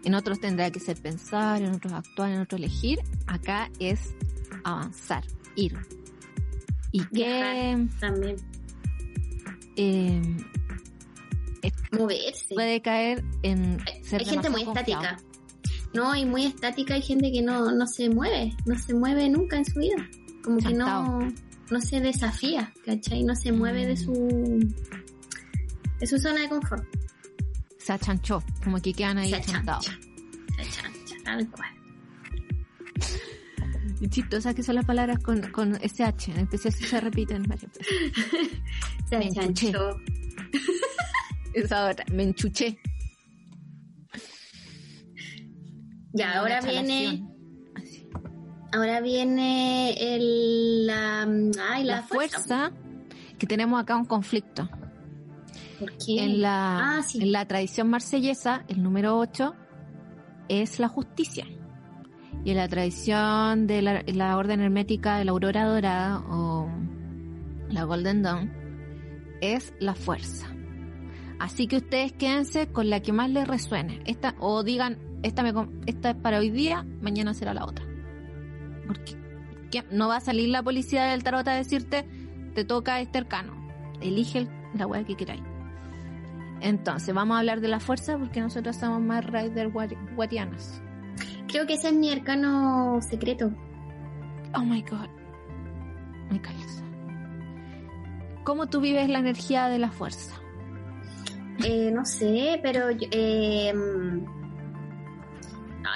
[0.04, 3.00] en otros tendrá que ser pensar, en otros actuar, en otros elegir.
[3.26, 4.14] Acá es
[4.62, 5.24] avanzar,
[5.56, 5.76] ir.
[6.92, 8.36] Y que también.
[9.76, 10.20] Eh,
[11.92, 12.54] Moverse.
[12.54, 15.02] puede caer en ser Hay gente muy confiado.
[15.02, 15.22] estática.
[15.94, 19.56] No, y muy estática hay gente que no, no se mueve, no se mueve nunca
[19.58, 20.08] en su vida.
[20.42, 21.20] Como que no,
[21.70, 23.22] no se desafía, ¿cachai?
[23.22, 24.12] No se mueve de su
[26.00, 26.84] de su zona de confort.
[27.78, 29.88] Se achanchó, como que quedan ahí Se chantados.
[29.88, 30.00] achancha.
[30.56, 31.70] Se achancha, tal cual.
[34.00, 37.70] Y chistosas que son las palabras con, con SH, en especial si se repiten varias
[37.72, 37.86] veces.
[39.08, 39.72] Se Me enchuché.
[41.54, 42.78] Esa otra, me enchuché.
[46.12, 47.24] Ya, ahora viene,
[47.74, 48.06] Así.
[48.72, 52.70] ahora viene el, la, ay, la, La fuerza,
[53.38, 54.68] que tenemos acá un conflicto.
[55.80, 56.22] ¿Por qué?
[56.24, 57.20] En la, Ah, sí.
[57.20, 59.54] en la tradición marsellesa, el número 8
[60.48, 61.46] es la justicia.
[62.44, 66.68] Y en la tradición de la, la orden hermética de la aurora dorada o
[67.70, 68.63] la Golden Dawn
[69.52, 70.46] es la fuerza.
[71.38, 74.00] Así que ustedes quédense con la que más les resuene.
[74.06, 75.52] Esta, o digan, esta, me,
[75.86, 77.84] esta es para hoy día, mañana será la otra.
[78.86, 79.16] Porque
[79.70, 79.84] ¿qué?
[79.90, 82.06] no va a salir la policía del tarot a decirte,
[82.54, 83.52] te toca este arcano.
[84.00, 85.42] Elige el- la weá que queráis.
[86.60, 89.70] Entonces, vamos a hablar de la fuerza porque nosotros somos más rider
[90.14, 90.80] guarianas.
[91.48, 93.52] Creo que ese es mi arcano secreto.
[94.54, 95.08] Oh my god.
[96.30, 96.83] Me calza.
[98.44, 100.34] ¿Cómo tú vives la energía de la fuerza?
[101.64, 103.72] Eh, no sé, pero yo, eh,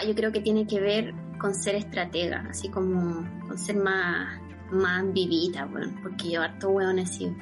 [0.06, 5.12] yo creo que tiene que ver con ser estratega, así como con ser más, más
[5.12, 7.34] vivita, bueno, porque yo harto hueón sido.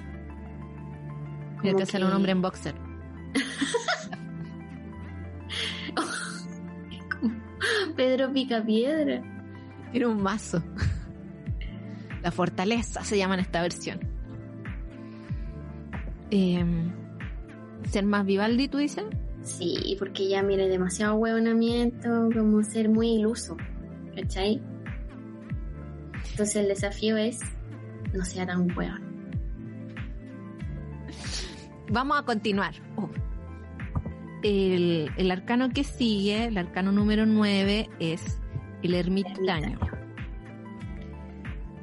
[1.62, 2.74] Tiene que ser un hombre en boxer.
[7.96, 9.22] Pedro Picapiedra.
[9.90, 10.62] Tiene un mazo.
[12.22, 14.15] La fortaleza se llama en esta versión.
[16.30, 16.92] Em,
[17.90, 19.04] ser más Vivaldi, tú dices.
[19.42, 23.56] Sí, porque ya mire demasiado hueonamiento, como ser muy iluso,
[24.14, 24.60] ¿cachai?
[26.30, 27.40] Entonces el desafío es
[28.12, 29.02] no sea tan hueón.
[31.90, 32.74] Vamos a continuar.
[32.96, 33.08] Oh.
[34.42, 38.40] El, el arcano que sigue, el arcano número 9, es
[38.82, 39.78] el ermitaño.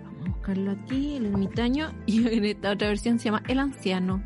[0.04, 1.94] Vamos a buscarlo aquí, el ermitaño.
[2.06, 4.22] Y en esta otra versión se llama el anciano.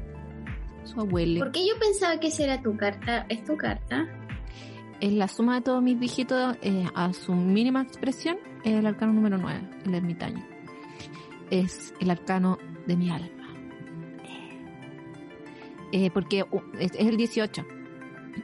[0.87, 1.39] Su abuelo.
[1.39, 3.25] ¿Por qué yo pensaba que esa era tu carta?
[3.29, 4.07] ¿Es tu carta?
[4.99, 9.13] Es la suma de todos mis dígitos eh, a su mínima expresión, es el arcano
[9.13, 10.43] número 9, el ermitaño.
[11.51, 13.27] Es el arcano de mi alma.
[15.91, 17.65] Eh, porque uh, es, es el 18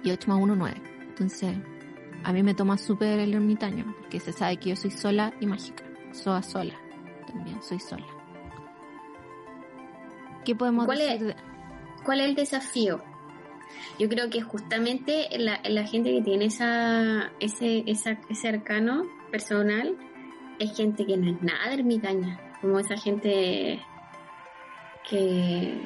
[0.04, 0.76] y 8 más 1, 9.
[1.10, 1.56] Entonces,
[2.24, 5.46] a mí me toma súper el ermitaño, porque se sabe que yo soy sola y
[5.46, 5.84] mágica.
[6.12, 6.76] Soy sola,
[7.28, 8.06] también soy sola.
[10.46, 11.30] ¿Qué podemos ¿Cuál decir?
[11.30, 11.53] es?
[12.04, 13.02] ¿Cuál es el desafío?
[14.00, 19.96] Yo creo que justamente la, gente que tiene esa, ese, esa, ese arcano personal
[20.60, 23.80] es gente que no es nada de ermitaña, como esa gente
[25.10, 25.78] que,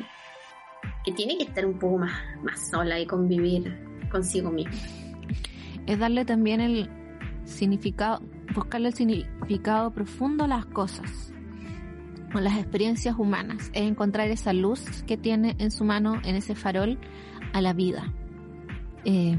[1.03, 2.13] que tiene que estar un poco más,
[2.43, 3.77] más sola y convivir
[4.09, 4.71] consigo misma.
[5.85, 6.89] es darle también el
[7.43, 8.21] significado,
[8.53, 11.33] buscarle el significado profundo a las cosas,
[12.33, 16.55] a las experiencias humanas, es encontrar esa luz que tiene en su mano, en ese
[16.55, 16.97] farol,
[17.53, 18.13] a la vida.
[19.05, 19.35] Eh,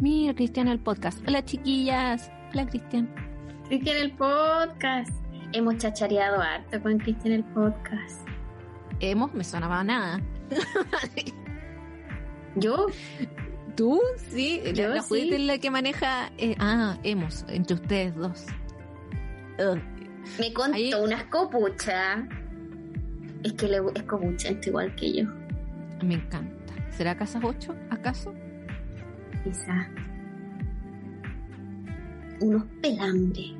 [0.00, 1.26] mira, Cristian, el podcast.
[1.26, 2.30] Hola, chiquillas.
[2.52, 3.08] Hola, Cristian.
[3.68, 5.12] Cristian el podcast.
[5.52, 8.28] Hemos chachareado harto con Cristian el podcast.
[9.00, 10.20] Hemos, me sonaba nada.
[12.56, 12.86] Yo,
[13.76, 14.00] ¿Tú?
[14.28, 15.08] Sí, Yo la sí.
[15.08, 16.30] Judith es la que maneja.
[16.38, 18.46] eh, ah, hemos, entre ustedes dos.
[20.38, 22.20] Me contó Ahí- unas copuchas.
[23.42, 25.24] Es que le, es copuchento igual que yo.
[26.02, 26.74] Me encanta.
[26.90, 28.32] ¿Será Casas 8, acaso?
[29.42, 29.88] Quizá.
[32.40, 33.52] unos pelambres.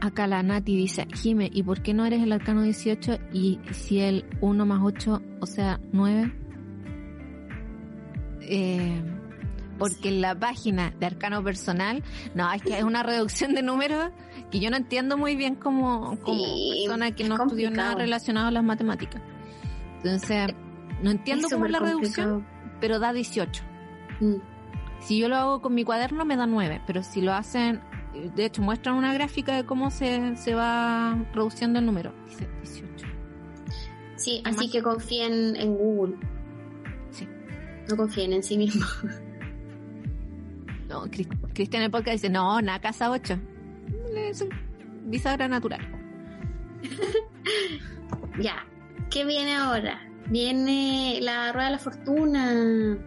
[0.00, 4.00] Acá la Nati dice, Jime, ¿y por qué no eres el arcano 18 y si
[4.00, 6.32] el 1 más 8, o sea, 9?
[8.40, 9.00] Eh,
[9.82, 12.04] porque en la página de arcano personal,
[12.36, 14.12] no, es que es una reducción de números
[14.52, 18.50] que yo no entiendo muy bien como, como persona que no estudió nada relacionado a
[18.52, 19.20] las matemáticas.
[19.96, 20.54] Entonces,
[21.02, 22.46] no entiendo cómo es la reducción,
[22.80, 23.62] pero da 18.
[24.20, 24.34] Mm.
[25.00, 27.80] Si yo lo hago con mi cuaderno me da 9, pero si lo hacen
[28.36, 32.12] de hecho muestran una gráfica de cómo se, se va reduciendo el número.
[32.28, 33.06] Dice 18.
[34.14, 36.16] Sí, así que confíen en Google.
[37.10, 37.26] Sí.
[37.90, 39.04] No confíen en sí mismos.
[40.92, 41.08] No,
[41.54, 43.38] Cristian el podcast dice, no, una casa 8.
[44.14, 44.44] Es
[45.04, 45.80] bisagra natural.
[48.38, 48.66] ya.
[49.08, 50.02] ¿Qué viene ahora?
[50.26, 52.98] Viene la rueda de la fortuna.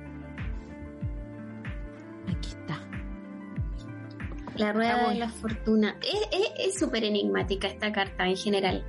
[4.55, 5.95] La rueda de la fortuna.
[6.57, 8.83] Es súper enigmática esta carta en general.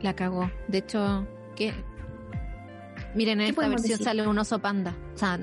[0.00, 0.50] La cagó.
[0.68, 1.74] De hecho, ¿qué?
[3.14, 4.96] Miren, en esta versión sale un oso panda.
[5.14, 5.38] O sea,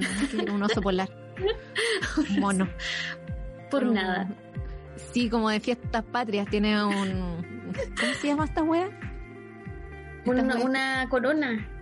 [0.51, 1.09] un oso polar.
[2.39, 2.69] Mono.
[3.69, 4.29] Por nada.
[5.11, 6.47] Sí, como de fiestas patrias.
[6.49, 7.73] Tiene un.
[7.99, 8.89] ¿Cómo se llama esta wea?
[10.25, 11.69] Una, una, corona.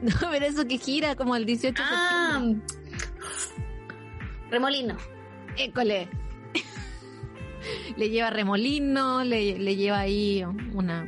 [0.00, 2.40] No, pero eso que gira como el 18 de ah,
[4.48, 4.96] Remolino.
[5.56, 6.08] École
[7.96, 11.04] le lleva remolino, le, le lleva ahí una,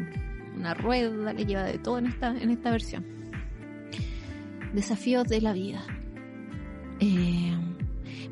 [0.57, 3.07] una, rueda, le lleva de todo en esta, en esta versión.
[4.73, 5.83] Desafíos de la vida.
[7.01, 7.57] Eh,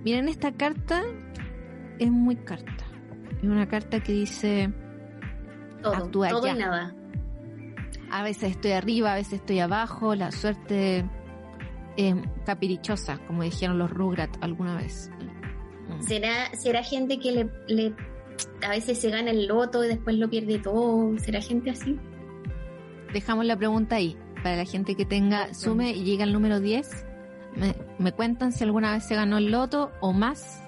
[0.04, 1.02] miren, esta carta
[1.98, 2.84] es muy carta.
[3.38, 4.72] Es una carta que dice...
[5.82, 6.94] Todo, actúa todo y nada.
[8.10, 10.14] A veces estoy arriba, a veces estoy abajo.
[10.14, 11.08] La suerte
[11.96, 12.14] es
[12.44, 15.10] caprichosa, como dijeron los Rugrats alguna vez.
[16.00, 17.94] ¿Será, será gente que le, le
[18.62, 21.16] a veces se gana el loto y después lo pierde todo.
[21.18, 21.98] ¿Será gente así?
[23.12, 24.16] Dejamos la pregunta ahí.
[24.42, 27.06] Para la gente que tenga sume y llega al número 10,
[27.56, 27.74] me,
[28.12, 30.62] cuentan si alguna vez se ganó el loto o más,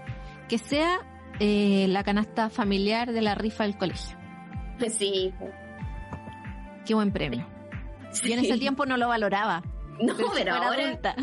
[0.48, 0.98] que sea
[1.38, 4.16] eh, la canasta familiar de la rifa del colegio.
[4.88, 5.30] Sí.
[6.86, 7.46] Qué buen premio.
[8.24, 9.62] Yo en ese tiempo no lo valoraba.
[10.00, 10.82] No, pero, ahora...
[10.82, 11.14] adulta.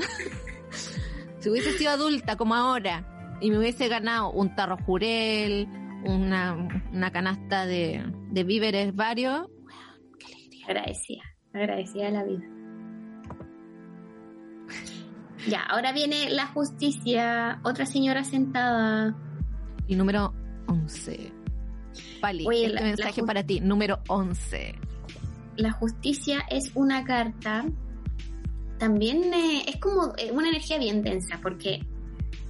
[1.39, 5.68] si hubiese sido adulta como ahora y me hubiese ganado un tarro jurel,
[6.03, 8.03] una, canasta de,
[8.45, 9.47] víveres varios.
[10.20, 10.66] qué alegría.
[10.68, 12.57] Agradecida, agradecida la vida.
[15.48, 19.16] Ya, ahora viene la justicia, otra señora sentada.
[19.88, 20.34] Y número
[20.68, 21.34] 11.
[22.22, 24.76] Pali, este mensaje para ti, número 11.
[25.56, 27.66] La justicia es una carta,
[28.78, 31.82] también eh, es como eh, una energía bien densa, porque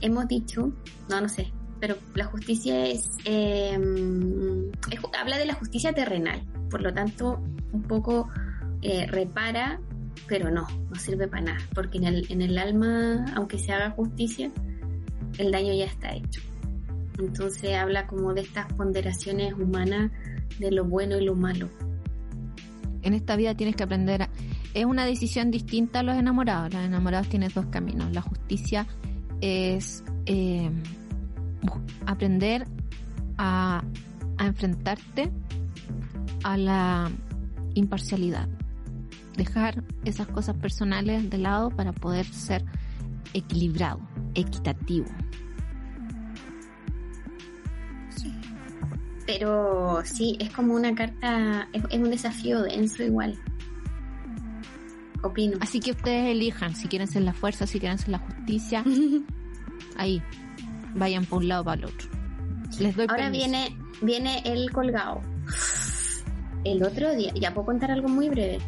[0.01, 0.73] hemos dicho,
[1.09, 3.09] no, no sé, pero la justicia es,
[5.17, 7.41] habla de la justicia terrenal, por lo tanto
[7.71, 8.29] un poco
[8.81, 9.79] eh, repara,
[10.27, 13.91] pero no, no sirve para nada, porque en el, en el alma, aunque se haga
[13.91, 14.51] justicia,
[15.37, 16.41] el daño ya está hecho.
[17.17, 20.11] Entonces habla como de estas ponderaciones humanas
[20.59, 21.69] de lo bueno y lo malo.
[23.01, 24.29] En esta vida tienes que aprender a...
[24.73, 26.73] Es una decisión distinta a los enamorados.
[26.73, 28.11] Los enamorados tienen dos caminos.
[28.13, 28.85] La justicia
[29.41, 30.03] es...
[30.25, 30.69] Eh,
[32.05, 32.65] aprender
[33.37, 33.83] a,
[34.39, 35.31] enfrentarte
[36.43, 37.11] a la
[37.73, 38.47] imparcialidad.
[39.37, 42.65] Dejar esas cosas personales de lado para poder ser
[43.33, 44.01] equilibrado,
[44.33, 45.05] equitativo.
[49.25, 53.37] Pero sí, es como una carta, es, es un desafío denso igual.
[55.21, 55.57] Opino.
[55.61, 58.83] Así que ustedes elijan si quieren ser la fuerza, si quieren ser la justicia.
[59.97, 60.21] Ahí,
[60.95, 62.09] vayan por un lado para el otro.
[62.79, 65.21] Les doy Ahora viene, viene el colgado.
[66.63, 68.59] El otro día, ya puedo contar algo muy breve.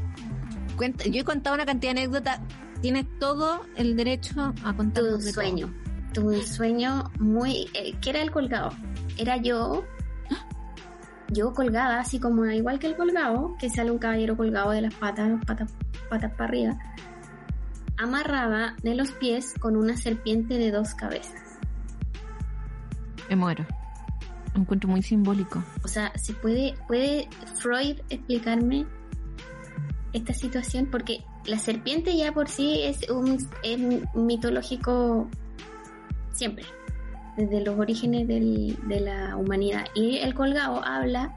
[0.80, 2.40] Cuenta, yo he contado una cantidad de anécdotas.
[2.82, 5.74] Tienes todo el derecho a contar tu sueño.
[6.14, 7.70] Tu sueño muy.
[7.74, 8.70] Eh, ¿Qué era el colgado?
[9.18, 9.84] Era yo.
[11.28, 14.94] Yo colgada, así como igual que el colgado, que sale un caballero colgado de las
[14.94, 15.70] patas, patas,
[16.10, 16.80] patas para arriba,
[17.98, 21.60] amarrada de los pies con una serpiente de dos cabezas.
[23.30, 23.66] Me muero.
[24.56, 25.62] Lo encuentro muy simbólico.
[25.84, 27.28] O sea, ¿se puede, puede
[27.58, 28.88] Freud explicarme
[30.14, 30.88] esta situación?
[30.91, 33.38] Porque la serpiente ya por sí es un
[34.14, 35.28] mitológico
[36.32, 36.66] siempre,
[37.38, 39.86] desde los orígenes de la humanidad.
[39.95, 41.36] Y el colgado habla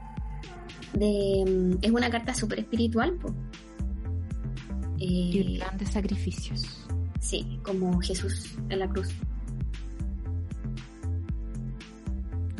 [0.93, 1.77] de...
[1.81, 3.17] es una carta súper espiritual.
[4.97, 6.87] y grandes sacrificios.
[7.19, 9.09] Sí, como Jesús en la cruz.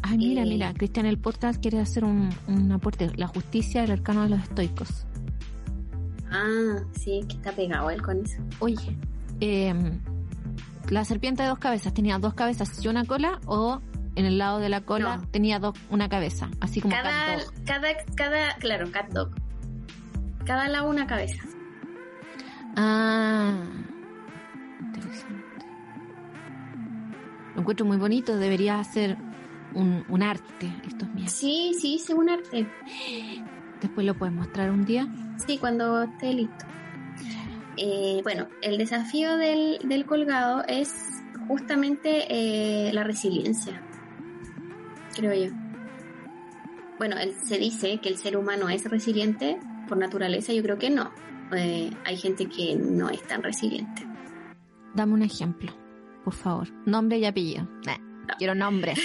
[0.02, 3.10] Ay, mira, Eh, mira, Cristian, el podcast quiere hacer un, un aporte.
[3.16, 5.06] La justicia del arcano de los estoicos.
[6.34, 8.42] Ah, sí, que está pegado él con eso.
[8.60, 8.98] Oye,
[9.40, 10.00] em,
[10.90, 13.82] la serpiente de dos cabezas tenía dos cabezas y una cola o
[14.16, 15.28] en el lado de la cola No.
[15.30, 17.54] tenía dos, una cabeza, así como Cada, cat dog.
[17.66, 19.32] cada, cada, claro, cat dog.
[20.46, 21.42] Cada lado una cabeza.
[22.76, 23.54] Ah,
[24.82, 25.44] interesante.
[27.56, 29.18] Lo encuentro muy bonito, debería hacer
[29.74, 31.32] un, un arte estos míos.
[31.32, 32.68] Sí, sí, según arte.
[33.82, 35.08] Después lo puedes mostrar un día.
[35.38, 36.66] Sí, cuando esté listo.
[37.78, 40.94] Eh, bueno, el desafío del, del colgado es
[41.48, 43.82] justamente eh, la resiliencia,
[45.16, 45.56] creo yo.
[46.98, 51.12] Bueno, se dice que el ser humano es resiliente por naturaleza, yo creo que no.
[51.56, 54.08] Eh, hay gente que no es tan resiliente.
[54.94, 55.72] Dame un ejemplo,
[56.24, 56.70] por favor.
[56.86, 57.68] Nombre y apellido.
[58.38, 58.94] Quiero nombre.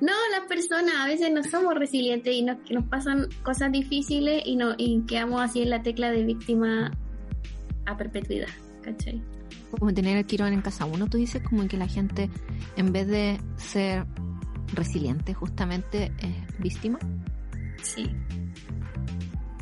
[0.00, 4.56] No, las personas a veces no somos resilientes y nos, nos pasan cosas difíciles y,
[4.56, 6.90] no, y quedamos así en la tecla de víctima
[7.86, 8.48] a perpetuidad,
[8.82, 9.22] ¿cachai?
[9.78, 12.30] Como tener el tirón en casa uno, tú dices como que la gente,
[12.76, 14.06] en vez de ser
[14.74, 16.98] resiliente, justamente es víctima.
[17.82, 18.10] Sí.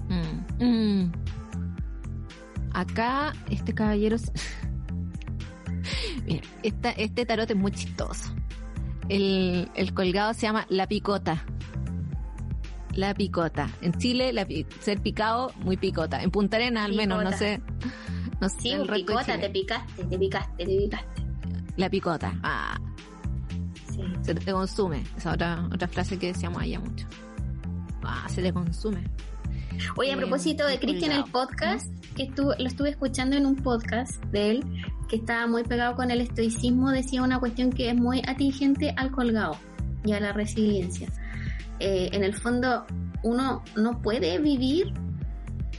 [0.09, 1.13] Mm, mm.
[2.73, 4.17] Acá este caballero...
[6.27, 8.35] Mira, esta- este tarot es muy chistoso.
[9.11, 11.45] El, el colgado se llama La Picota.
[12.95, 13.69] La Picota.
[13.83, 14.47] En Chile, la
[14.81, 16.23] ser picado, muy picota.
[16.23, 17.61] En Punta Arenas, al menos, no sé.
[18.41, 21.23] No sé Sí, picota, te picaste, te picaste, te picaste.
[21.77, 22.35] La Picota.
[22.43, 22.79] Ah,
[23.93, 24.03] Sí.
[24.23, 25.03] se te consume.
[25.17, 27.07] Esa otra, otra frase que decíamos allá mucho.
[28.03, 29.05] Ah, se te consume.
[29.97, 34.22] Oye, a propósito de Cristian, el podcast, que estuve, lo estuve escuchando en un podcast
[34.26, 34.64] de él,
[35.09, 39.11] que estaba muy pegado con el estoicismo, decía una cuestión que es muy atingente al
[39.11, 39.57] colgado
[40.05, 41.09] y a la resiliencia.
[41.78, 42.85] Eh, en el fondo,
[43.22, 44.93] uno no puede vivir,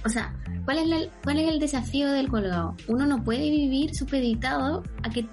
[0.06, 0.36] o sea,
[0.66, 2.76] ¿cuál es, la- ¿cuál es el desafío del colgado?
[2.88, 5.28] Uno no puede vivir supeditado a que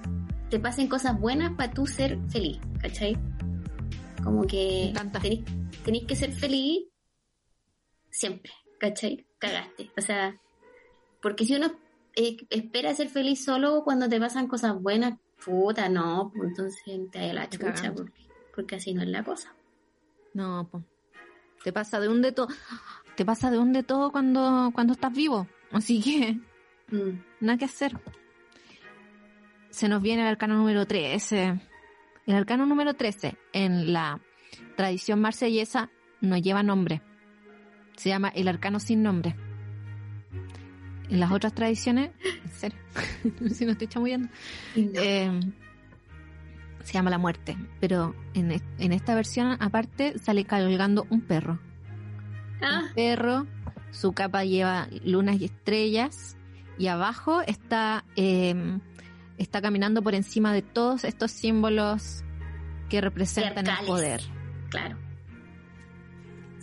[0.50, 3.16] te pasen cosas buenas para tú ser feliz, ¿cachai?
[4.22, 4.92] Como que
[5.84, 6.80] tenés que ser feliz
[8.18, 9.24] siempre, ¿cachai?
[9.38, 9.90] Cagaste.
[9.96, 10.36] O sea,
[11.22, 11.70] porque si uno
[12.16, 17.18] eh, espera ser feliz solo cuando te pasan cosas buenas, puta, no, pues entonces te
[17.18, 19.54] da la chucha, porque, porque así no es la cosa.
[20.34, 20.82] No, po.
[21.62, 22.48] Te pasa de un de todo.
[23.16, 25.46] Te pasa de un de todo cuando, cuando estás vivo.
[25.72, 26.38] Así que,
[26.90, 27.22] Mm.
[27.40, 27.92] nada que hacer.
[29.70, 31.60] Se nos viene el arcano número 13.
[32.26, 34.20] El arcano número 13 en la
[34.76, 35.90] tradición marsellesa
[36.20, 37.02] no lleva nombre.
[37.98, 39.34] Se llama el arcano sin nombre.
[41.10, 42.10] En las otras tradiciones,
[42.44, 42.78] en serio,
[43.54, 44.28] si no estoy chamullando,
[44.76, 45.40] eh,
[46.84, 47.56] se llama la muerte.
[47.80, 51.58] Pero en, es- en esta versión, aparte, sale colgando un perro.
[52.62, 53.46] Ah, Un perro,
[53.90, 56.36] su capa lleva lunas y estrellas,
[56.78, 58.78] y abajo está, eh,
[59.38, 62.22] está caminando por encima de todos estos símbolos
[62.90, 64.20] que representan el poder.
[64.70, 64.96] claro.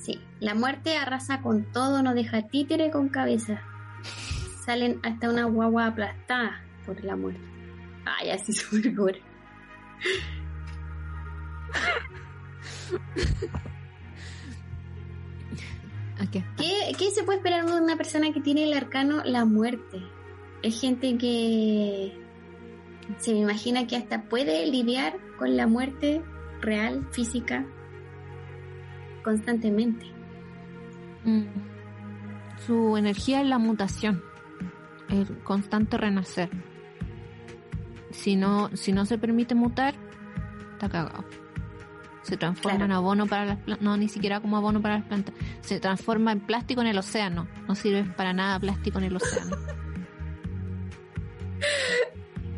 [0.06, 3.64] Sí, la muerte arrasa con todo, no deja títere con cabeza.
[4.64, 7.41] Salen hasta una guagua aplastada por la muerte.
[8.06, 9.22] Ay, así súper gore.
[16.20, 16.43] Aquí.
[16.56, 20.03] ¿Qué, ¿Qué se puede esperar de una persona que tiene el arcano la muerte?
[20.62, 22.16] Es gente que
[23.18, 26.22] se me imagina que hasta puede lidiar con la muerte
[26.62, 27.66] real, física,
[29.26, 30.05] constantemente.
[31.26, 31.43] Mm.
[32.65, 34.23] Su energía es la mutación,
[35.09, 36.49] el constante renacer.
[38.11, 39.95] Si no, si no se permite mutar,
[40.73, 41.26] está cagado.
[42.21, 42.86] Se transforma Claro.
[42.86, 45.36] en abono para las plantas, no, ni siquiera como abono para las plantas.
[45.61, 47.47] Se transforma en plástico en el océano.
[47.67, 49.57] No sirve para nada plástico en el océano.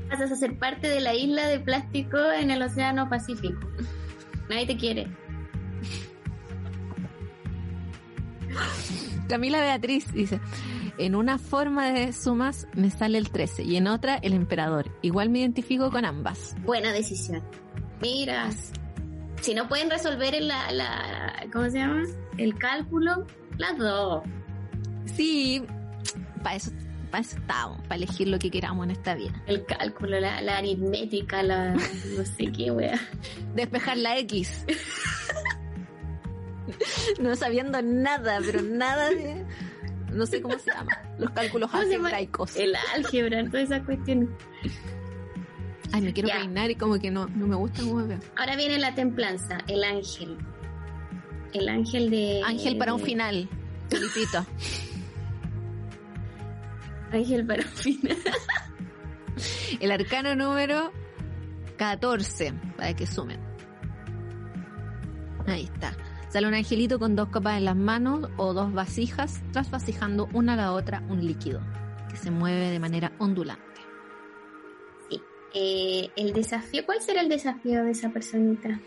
[0.09, 3.59] Pasas a ser parte de la isla de plástico en el Océano Pacífico.
[4.49, 5.07] Nadie te quiere.
[9.27, 10.39] Camila Beatriz dice,
[10.97, 14.91] en una forma de sumas me sale el 13 y en otra el emperador.
[15.01, 16.55] Igual me identifico con ambas.
[16.63, 17.43] Buena decisión.
[18.01, 18.49] Mira,
[19.41, 22.03] si no pueden resolver el, la, la, ¿cómo se llama?
[22.37, 23.25] El cálculo,
[23.57, 24.23] las dos.
[25.15, 25.63] Sí,
[26.43, 26.71] para eso,
[27.11, 29.41] para eso estamos, para elegir lo que queramos en esta vida.
[29.47, 32.99] El cálculo, la, la aritmética, la no sé qué wea.
[33.55, 34.65] Despejar la X.
[37.19, 39.45] no sabiendo nada, pero nada de...
[40.11, 40.97] No sé cómo se llama.
[41.17, 42.55] Los cálculos algebraicos.
[42.55, 44.29] El álgebra, todas esas cuestiones.
[45.91, 48.19] Ay, me quiero peinar y como que no, no me gusta cómo me veo.
[48.35, 50.37] Ahora viene la templanza, el ángel.
[51.53, 52.41] El ángel de...
[52.45, 53.49] Ángel para un final.
[53.89, 54.45] Felicito.
[57.11, 58.17] ángel para un final.
[59.79, 60.91] el arcano número
[61.77, 63.39] 14, para que sumen.
[65.45, 65.95] Ahí está.
[66.29, 70.57] Sale un angelito con dos copas en las manos o dos vasijas, trasvasijando una a
[70.57, 71.61] la otra un líquido
[72.09, 73.81] que se mueve de manera ondulante.
[75.09, 75.21] Sí.
[75.53, 78.79] Eh, el desafío, ¿cuál será el desafío de esa personita?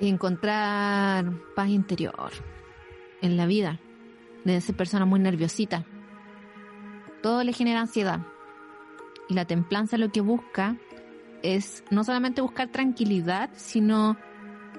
[0.00, 2.30] Encontrar paz interior
[3.20, 3.80] en la vida.
[4.44, 5.84] De ser persona muy nerviosita.
[7.22, 8.20] Todo le genera ansiedad.
[9.28, 10.78] Y la templanza lo que busca
[11.42, 14.16] es no solamente buscar tranquilidad, sino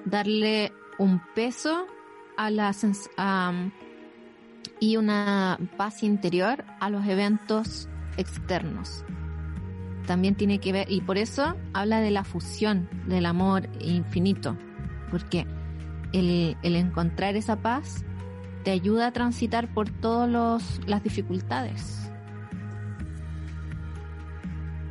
[0.04, 1.86] darle un peso
[2.36, 2.74] a la
[4.80, 9.04] y una paz interior a los eventos externos.
[10.06, 14.56] También tiene que ver, y por eso habla de la fusión del amor infinito,
[15.10, 15.46] porque
[16.12, 18.04] el, el encontrar esa paz
[18.64, 22.10] te ayuda a transitar por todas las dificultades.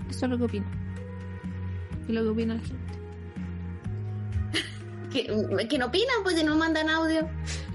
[0.09, 0.65] Eso es lo que opino.
[2.07, 2.88] Y lo que opina la.
[5.11, 6.23] ¿Que, no opinan?
[6.23, 7.27] Pues si no mandan audio.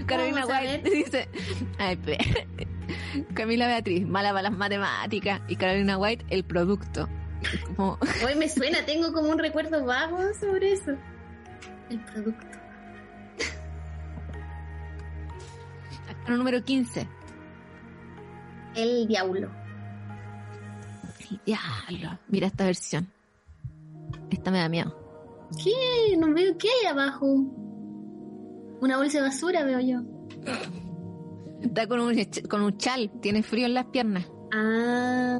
[0.05, 1.29] Carolina White dice,
[1.77, 1.97] ay,
[3.33, 5.41] Camila Beatriz, mala para las matemáticas.
[5.47, 7.09] Y Carolina White, el producto.
[7.77, 10.91] Hoy me suena, tengo como un recuerdo vago sobre eso.
[11.89, 12.57] El producto.
[16.27, 17.07] Número 15.
[18.75, 19.49] El diablo.
[21.29, 22.19] El diablo.
[22.27, 23.07] Mira esta versión.
[24.31, 25.04] Esta me da miedo.
[25.63, 26.17] ¿Qué?
[26.17, 27.27] No veo qué hay abajo.
[28.81, 30.01] Una bolsa de basura veo yo.
[31.61, 32.15] Está con un,
[32.49, 34.29] con un chal, tiene frío en las piernas.
[34.53, 35.39] Ah.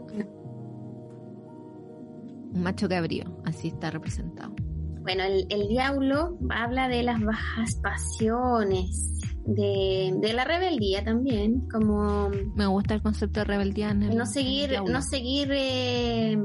[2.53, 4.55] Un macho cabrío, así está representado.
[5.01, 12.29] Bueno, el, el diablo habla de las bajas pasiones, de, de, la rebeldía también, como...
[12.55, 13.91] Me gusta el concepto de rebeldía.
[13.91, 16.43] En no seguir, no seguir, eh,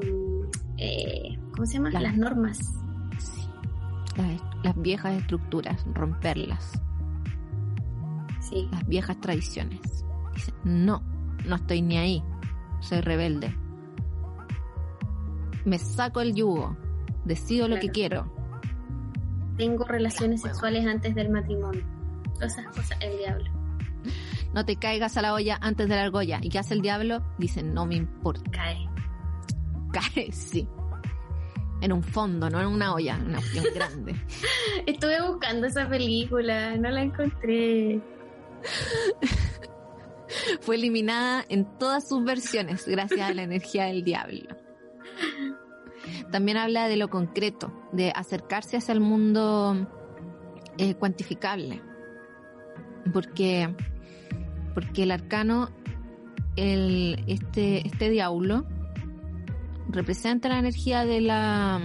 [0.76, 1.90] eh, ¿cómo se llama?
[1.90, 2.58] Las normas
[4.16, 6.80] las, viejas estructuras, romperlas.
[8.40, 8.68] Sí.
[8.70, 10.04] Las viejas tradiciones.
[10.34, 11.02] Dice, no,
[11.44, 12.24] no estoy ni ahí,
[12.80, 13.54] soy rebelde.
[15.64, 16.76] Me saco el yugo,
[17.24, 18.32] decido lo que quiero.
[19.56, 21.84] Tengo relaciones sexuales antes del matrimonio.
[22.34, 23.50] Todas esas cosas, el diablo.
[24.54, 26.40] No te caigas a la olla antes de la argolla.
[26.42, 27.22] ¿Y qué hace el diablo?
[27.38, 28.50] Dice, no me importa.
[28.50, 28.88] Cae.
[29.92, 30.66] Cae, sí
[31.80, 34.16] en un fondo, no en una olla, una opción grande.
[34.86, 38.00] Estuve buscando esa película, no la encontré.
[40.60, 44.56] Fue eliminada en todas sus versiones gracias a la energía del diablo.
[46.30, 49.88] También habla de lo concreto, de acercarse hacia el mundo
[50.78, 51.82] eh, cuantificable.
[53.12, 53.74] Porque,
[54.74, 55.70] porque el arcano,
[56.56, 58.66] el, este, este diablo,
[59.92, 61.80] representa la energía de la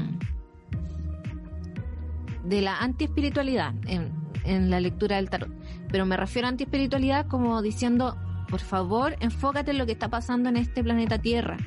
[2.43, 4.11] de la antiespiritualidad en,
[4.43, 5.49] en la lectura del tarot.
[5.89, 10.49] Pero me refiero a antiespiritualidad como diciendo, por favor, enfócate en lo que está pasando
[10.49, 11.57] en este planeta Tierra.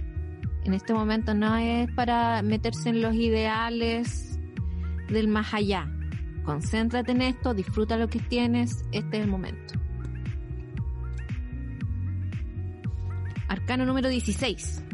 [0.65, 4.39] En este momento no es para meterse en los ideales
[5.09, 5.91] del más allá.
[6.45, 9.75] Concéntrate en esto, disfruta lo que tienes, este es el momento.
[13.49, 14.85] Arcano número 16.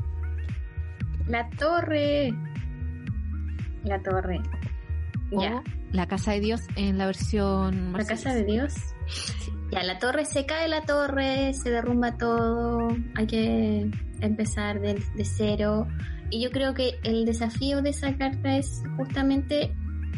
[1.28, 2.32] La torre.
[3.84, 4.40] La torre.
[5.30, 5.62] ya.
[5.92, 7.92] La casa de Dios en la versión.
[7.92, 8.74] La casa de Dios.
[9.70, 12.88] Ya, la torre se cae, la torre, se derrumba todo.
[13.14, 15.86] Hay que empezar de, de cero.
[16.30, 19.72] Y yo creo que el desafío de esa carta es justamente,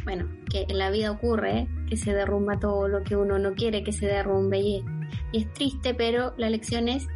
[0.04, 3.84] bueno, que en la vida ocurre, que se derrumba todo lo que uno no quiere
[3.84, 4.84] que se derrumbe y
[5.32, 7.07] y es triste, pero la lección es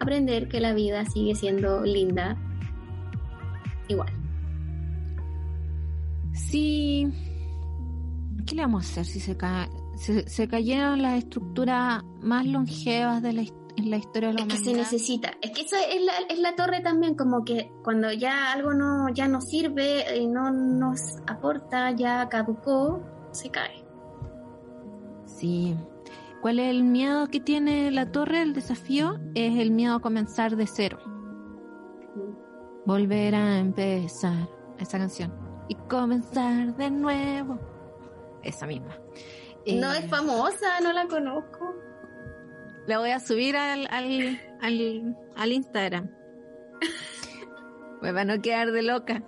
[0.00, 2.36] aprender que la vida sigue siendo linda
[3.88, 4.12] igual.
[6.32, 7.12] Sí.
[8.46, 13.32] ¿Qué le vamos a hacer si se, cae, se, cayeron las estructuras más longevas de
[13.32, 14.54] la, en la historia de la humanidad?
[14.54, 15.30] Es que se necesita.
[15.42, 19.08] Es que eso es la, es la torre también, como que cuando ya algo no,
[19.12, 23.84] ya no sirve y no nos aporta, ya caducó, se cae.
[25.26, 25.76] Sí.
[26.40, 28.42] ¿Cuál es el miedo que tiene la torre?
[28.42, 31.17] El desafío es el miedo a comenzar de cero
[32.88, 35.30] volver a empezar esa canción
[35.68, 37.60] y comenzar de nuevo.
[38.42, 38.98] Esa misma.
[39.66, 41.74] No es eh, famosa, no la conozco.
[42.86, 46.10] La voy a subir al, al, al, Instagram.
[48.00, 49.22] Me van a quedar de loca.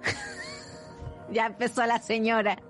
[1.30, 2.62] ya empezó la señora.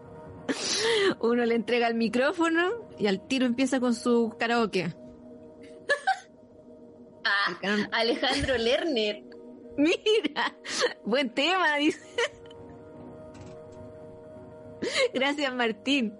[1.20, 4.92] Uno le entrega el micrófono y al tiro empieza con su karaoke.
[7.22, 9.29] Ah, Alejandro Lerner.
[9.80, 10.54] Mira,
[11.04, 12.00] buen tema, dice.
[15.14, 16.14] Gracias, Martín.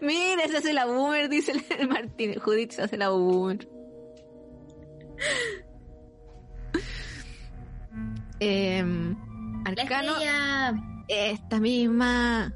[0.00, 2.34] Mira, se hace la boomer, dice el Martín.
[2.40, 3.68] Judith se hace la boomer.
[8.40, 8.84] Eh,
[9.64, 10.14] Arcano.
[11.06, 12.52] Esta misma.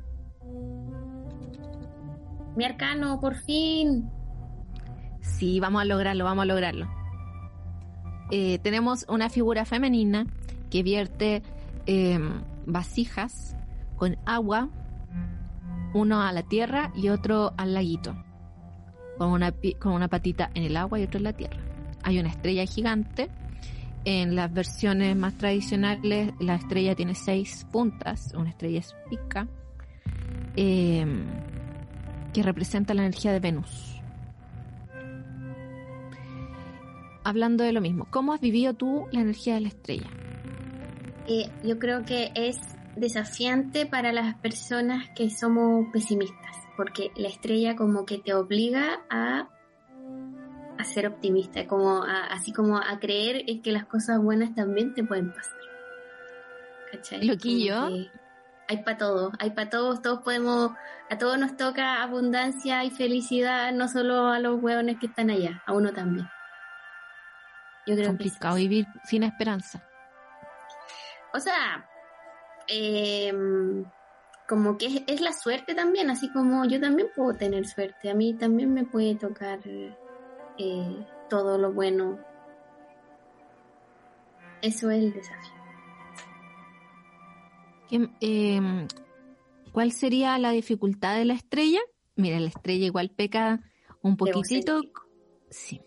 [2.56, 4.10] Mi arcano, por fin.
[5.20, 7.05] Sí, vamos a lograrlo, vamos a lograrlo.
[8.30, 10.26] Eh, tenemos una figura femenina
[10.70, 11.42] que vierte
[11.86, 13.56] em, vasijas
[13.96, 14.68] con agua,
[15.94, 18.16] uno a la tierra y otro al laguito,
[19.16, 21.58] con una, con una patita en el agua y otro en la tierra.
[22.02, 23.30] Hay una estrella gigante.
[24.04, 29.48] En las versiones más tradicionales, la estrella tiene seis puntas, una estrella espica,
[30.54, 31.24] em,
[32.32, 33.95] que representa la energía de Venus.
[37.26, 40.08] Hablando de lo mismo, ¿cómo has vivido tú la energía de la estrella?
[41.26, 42.56] Eh, yo creo que es
[42.94, 49.48] desafiante para las personas que somos pesimistas, porque la estrella como que te obliga a,
[50.78, 55.02] a ser optimista, como así como a creer en que las cosas buenas también te
[55.02, 55.58] pueden pasar.
[56.92, 57.26] ¿Cachai?
[57.26, 57.88] Loquillo.
[58.68, 60.72] Hay para todos, hay para todos, todos podemos,
[61.10, 65.62] a todos nos toca abundancia y felicidad, no solo a los hueones que están allá,
[65.66, 66.28] a uno también.
[67.86, 69.82] Yo creo complicado vivir sin esperanza.
[71.32, 71.88] O sea,
[72.66, 73.84] em,
[74.48, 78.34] como que es, la suerte también, así como yo también puedo tener suerte, a mí
[78.34, 79.60] también me puede tocar
[80.58, 82.18] eh, todo lo bueno.
[84.62, 85.52] Eso es el desafío.
[88.20, 88.88] Em,
[89.70, 91.80] ¿Cuál sería la dificultad de la estrella?
[92.16, 93.60] Mira, la estrella igual peca
[94.02, 94.80] un poquitito.
[95.50, 95.80] Sí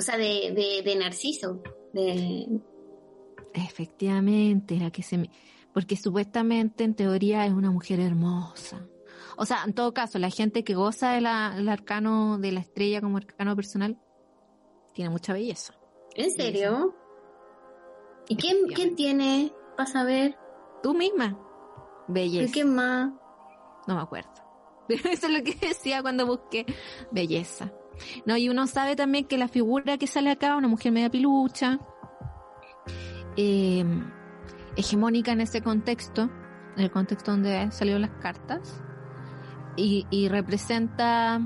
[0.00, 1.62] o sea, de, de, Narciso.
[1.92, 2.48] De...
[3.52, 5.28] Efectivamente, la que se
[5.74, 8.88] porque supuestamente en teoría es una mujer hermosa.
[9.36, 13.18] O sea, en todo caso, la gente que goza del arcano de la estrella como
[13.18, 13.98] arcano personal
[14.94, 15.74] tiene mucha belleza.
[16.14, 16.96] ¿En serio?
[18.26, 20.38] ¿Y quién, quién tiene, para saber?
[20.82, 21.38] Tú misma.
[22.08, 22.48] Belleza.
[22.48, 23.12] ¿Y quién más?
[23.86, 24.30] No me acuerdo.
[24.88, 26.64] Pero eso es lo que decía cuando busqué
[27.12, 27.70] belleza.
[28.26, 31.78] No, y uno sabe también que la figura que sale acá, una mujer media pilucha,
[33.36, 33.84] eh,
[34.76, 36.30] hegemónica en ese contexto,
[36.76, 38.82] en el contexto donde salieron las cartas,
[39.76, 41.40] y, representa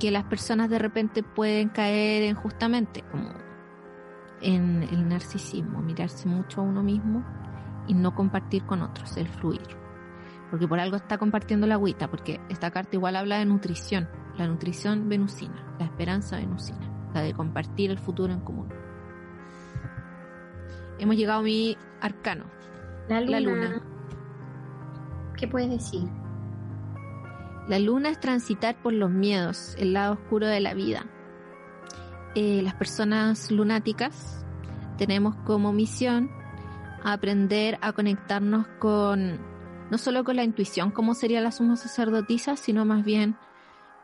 [0.00, 3.30] que las personas de repente pueden caer en justamente como
[4.40, 7.24] en el narcisismo, mirarse mucho a uno mismo
[7.86, 9.76] y no compartir con otros, el fluir.
[10.50, 14.46] Porque por algo está compartiendo la agüita, porque esta carta igual habla de nutrición la
[14.46, 18.68] nutrición venusina, la esperanza venusina, la de compartir el futuro en común.
[20.98, 22.44] Hemos llegado a mi arcano.
[23.08, 23.82] La luna.
[25.36, 26.08] ¿Qué puedes decir?
[27.68, 31.06] La luna es transitar por los miedos, el lado oscuro de la vida.
[32.34, 34.44] Eh, las personas lunáticas
[34.96, 36.30] tenemos como misión
[37.04, 39.38] aprender a conectarnos con,
[39.90, 43.36] no solo con la intuición, como sería la suma sacerdotisa, sino más bien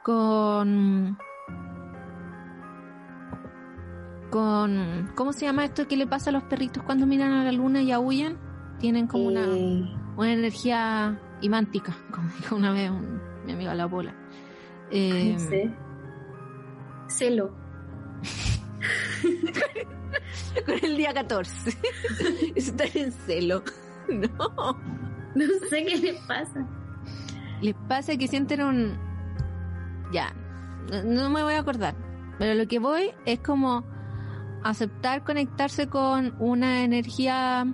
[0.09, 1.19] con
[4.31, 7.53] con ¿cómo se llama esto que le pasa a los perritos cuando miran a la
[7.53, 8.39] luna y aullan?
[8.79, 9.85] Tienen como una, eh.
[10.17, 12.91] una energía imántica, como dijo una vez
[13.45, 14.15] mi amiga la bola.
[14.91, 15.37] Eh,
[17.09, 17.55] Celo.
[20.65, 21.79] con el día 14.
[22.55, 23.63] Está en celo.
[24.09, 24.79] No.
[25.35, 26.67] No sé qué le pasa.
[27.61, 29.08] Les pasa que sienten un,
[30.13, 30.35] ya,
[31.05, 31.95] no me voy a acordar,
[32.39, 33.85] pero lo que voy es como
[34.65, 37.67] aceptar conectarse con una energía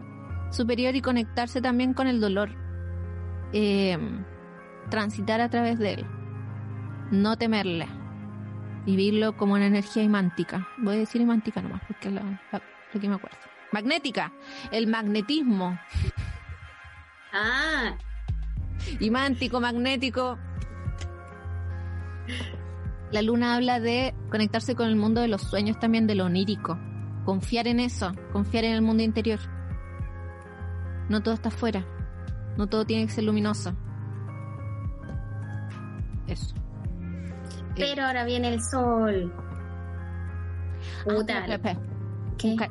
[0.50, 2.50] superior y conectarse también con el dolor.
[3.52, 3.98] Eh,
[4.90, 6.06] transitar a través de él.
[7.10, 7.86] No temerle.
[8.86, 10.68] Vivirlo como una energía imántica.
[10.78, 13.38] Voy a decir imántica nomás, porque es lo que me acuerdo.
[13.72, 14.32] Magnética.
[14.70, 15.78] El magnetismo.
[17.32, 17.96] Ah.
[19.00, 20.38] Imántico, magnético.
[23.14, 26.76] La luna habla de conectarse con el mundo de los sueños también, de lo onírico.
[27.24, 29.38] Confiar en eso, confiar en el mundo interior.
[31.08, 31.86] No todo está afuera.
[32.56, 33.72] No todo tiene que ser luminoso.
[36.26, 36.56] Eso.
[37.76, 39.32] Pero ahora viene el sol.
[41.04, 41.46] Puta.
[41.48, 41.78] Ah,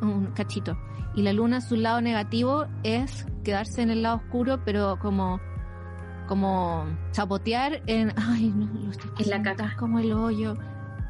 [0.01, 0.77] un, cachito.
[1.15, 5.39] Y la luna, su lado negativo es quedarse en el lado oscuro, pero como
[6.27, 9.75] como chapotear en ay no lo estoy en la caca.
[9.77, 10.55] como el hoyo.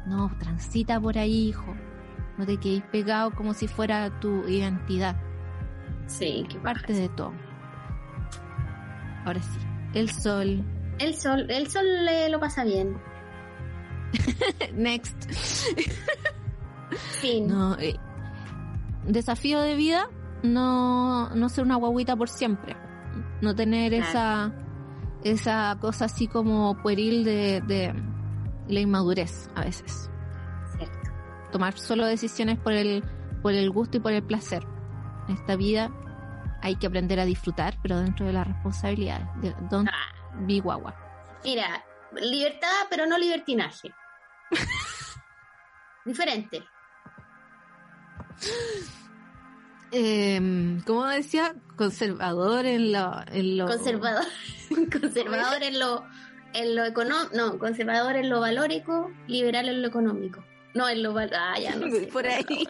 [0.06, 1.74] No transita por ahí hijo.
[2.36, 5.16] No te quedes pegado como si fuera tu identidad.
[6.06, 7.32] Sí que parte de todo.
[9.24, 9.58] Ahora sí
[9.94, 10.64] el sol.
[10.98, 12.96] El sol el sol le lo pasa bien.
[14.74, 15.30] Next.
[17.20, 17.48] Fin.
[17.48, 17.98] No eh,
[19.06, 20.08] desafío de vida
[20.42, 22.76] no no ser una guaguita por siempre.
[23.40, 24.52] No tener esa
[25.24, 27.94] esa cosa así como pueril de, de
[28.68, 30.10] la inmadurez a veces.
[30.76, 31.10] Cierto.
[31.50, 33.02] Tomar solo decisiones por el,
[33.42, 34.64] por el gusto y por el placer.
[35.28, 35.90] En esta vida
[36.62, 39.32] hay que aprender a disfrutar, pero dentro de la responsabilidad.
[39.36, 40.36] De, don't ah.
[40.40, 40.94] be guagua.
[41.44, 41.84] Mira,
[42.20, 43.92] libertad, pero no libertinaje.
[46.04, 46.62] Diferente.
[49.90, 51.54] Eh, ¿Cómo decía?
[51.76, 53.20] Conservador en lo...
[53.32, 53.66] En lo...
[53.66, 54.24] Conservador.
[55.00, 56.04] conservador en lo,
[56.52, 60.44] en lo económico, no, conservador en lo valórico, liberal en lo económico.
[60.74, 62.08] No, en lo ah, ya no sé.
[62.12, 62.68] Por ahí.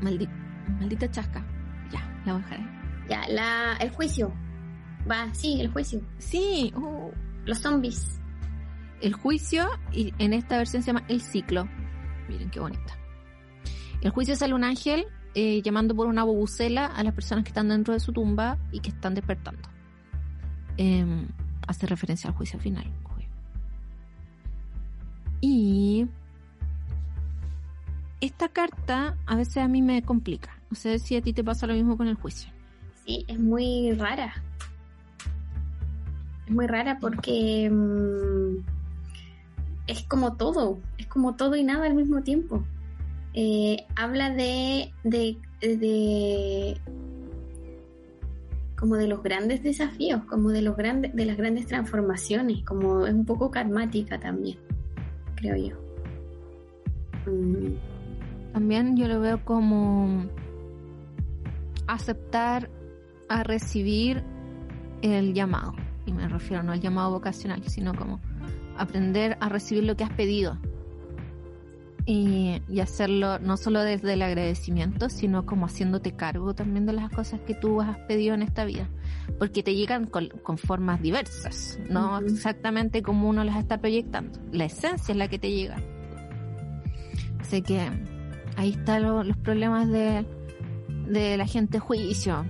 [0.00, 0.32] Maldita,
[0.80, 1.44] maldita chasca.
[1.90, 2.64] Ya, la bajaré.
[3.08, 4.32] Ya, la, el juicio.
[5.10, 6.00] Va, sí, el juicio.
[6.18, 6.72] Sí.
[6.76, 7.10] Uh.
[7.46, 8.20] Los zombies.
[9.00, 11.66] El juicio, y en esta versión se llama El Ciclo.
[12.28, 12.98] Miren qué bonita.
[14.02, 15.06] El juicio sale un ángel
[15.40, 18.80] eh, llamando por una bobucela a las personas que están dentro de su tumba y
[18.80, 19.68] que están despertando.
[20.76, 21.28] Em,
[21.68, 22.84] hace referencia al juicio final.
[25.40, 26.08] Y
[28.20, 30.58] esta carta a veces a mí me complica.
[30.70, 32.50] No sé si a ti te pasa lo mismo con el juicio.
[33.06, 34.42] Sí, es muy rara.
[36.48, 38.56] Es muy rara porque mm,
[39.86, 42.64] es como todo, es como todo y nada al mismo tiempo.
[43.40, 46.76] Eh, habla de, de, de
[48.76, 53.14] como de los grandes desafíos, como de los grandes, de las grandes transformaciones, como es
[53.14, 54.58] un poco karmática también,
[55.36, 55.76] creo yo.
[57.30, 57.76] Mm.
[58.54, 60.24] También yo lo veo como
[61.86, 62.68] aceptar
[63.28, 64.24] a recibir
[65.00, 65.74] el llamado.
[66.06, 68.18] Y me refiero no al llamado vocacional, sino como
[68.76, 70.58] aprender a recibir lo que has pedido
[72.08, 77.38] y, hacerlo no solo desde el agradecimiento, sino como haciéndote cargo también de las cosas
[77.46, 78.88] que tú has pedido en esta vida,
[79.38, 85.12] porque te llegan con, formas diversas, no exactamente como uno las está proyectando, la esencia
[85.12, 85.76] es la que te llega.
[87.40, 87.90] Así que
[88.56, 90.24] ahí están los problemas de,
[91.08, 92.46] de la gente juicio.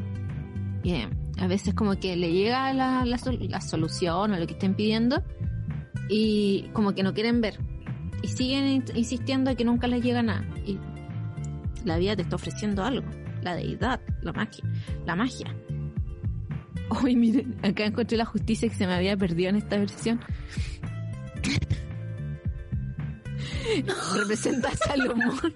[0.85, 0.95] Y
[1.39, 5.23] a veces como que le llega la, la, la solución o lo que estén pidiendo
[6.09, 7.59] y como que no quieren ver
[8.23, 10.45] y siguen insistiendo que nunca les llega nada.
[10.67, 10.79] Y
[11.85, 13.09] la vida te está ofreciendo algo.
[13.43, 14.65] La deidad, la magia.
[15.07, 15.55] La magia.
[17.03, 20.21] Uy, miren, acá encontré la justicia que se me había perdido en esta versión.
[24.15, 25.55] Representa a Salomón.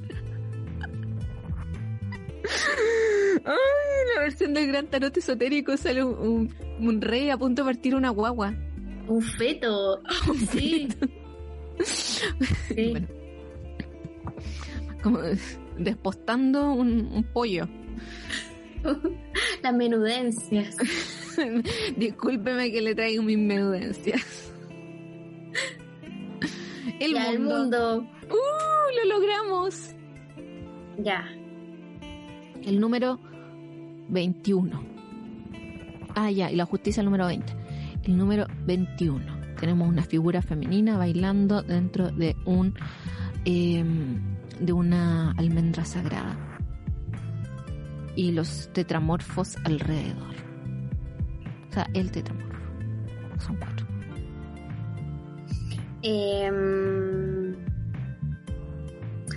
[3.45, 7.95] Ay, la versión del gran tarot esotérico sale un, un, rey a punto de partir
[7.95, 8.55] una guagua.
[9.09, 10.01] Un feto.
[10.29, 10.89] Un sí.
[15.03, 15.19] Como
[15.79, 17.69] despostando un, pollo.
[19.63, 20.77] Las menudencias.
[21.97, 24.53] Discúlpeme que le traigo mis menudencias.
[27.01, 28.07] El mundo.
[28.31, 29.07] ¡Uh!
[29.09, 29.95] Lo logramos.
[30.99, 31.27] Ya.
[32.63, 33.19] El número
[34.09, 34.85] 21.
[36.15, 37.53] Ah, ya, y la justicia el número 20.
[38.05, 42.75] El número 21 tenemos una figura femenina bailando dentro de un
[43.45, 44.21] em,
[44.61, 46.37] de una almendra sagrada
[48.15, 50.35] y los tetramorfos alrededor.
[51.71, 52.53] O sea, el tetramorfo.
[53.39, 53.87] Son cuatro.
[56.03, 57.57] Em,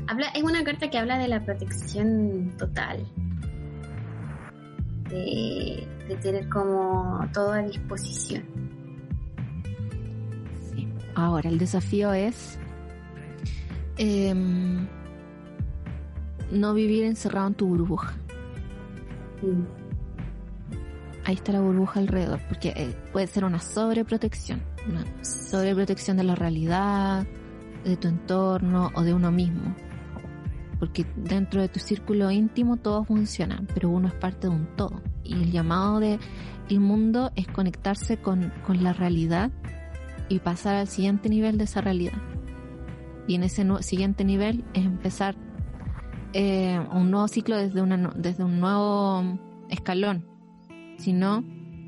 [0.08, 3.06] habla, es una carta que habla de la protección total.
[5.10, 8.65] De, de tener como todo a disposición.
[11.16, 12.60] Ahora, el desafío es
[13.98, 14.86] em,
[16.52, 18.14] no vivir encerrado en tu burbuja.
[19.42, 19.64] Mm.
[21.24, 26.36] Ahí está la burbuja alrededor, porque eh, puede ser una sobreprotección, una sobreprotección de la
[26.36, 27.26] realidad,
[27.84, 29.74] de tu entorno o de uno mismo.
[30.80, 35.02] Porque dentro de tu círculo íntimo todo funciona, pero uno es parte de un todo.
[35.24, 36.20] Y el llamado de
[36.70, 39.52] el mundo es conectarse con, con la realidad
[40.30, 42.22] y pasar al siguiente nivel de esa realidad.
[43.28, 45.36] Y en ese siguiente nivel es empezar
[46.34, 50.26] eh, un nuevo ciclo desde, una, desde un nuevo escalón,
[50.98, 51.44] sino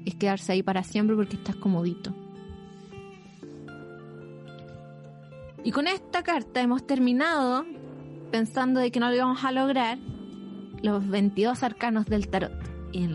[0.06, 2.16] es quedarse ahí para siempre porque estás comodito.
[5.64, 7.66] Y con esta carta hemos terminado
[8.32, 9.98] pensando de que no lo íbamos a lograr
[10.82, 12.54] los 22 arcanos del tarot.
[12.94, 13.10] Y,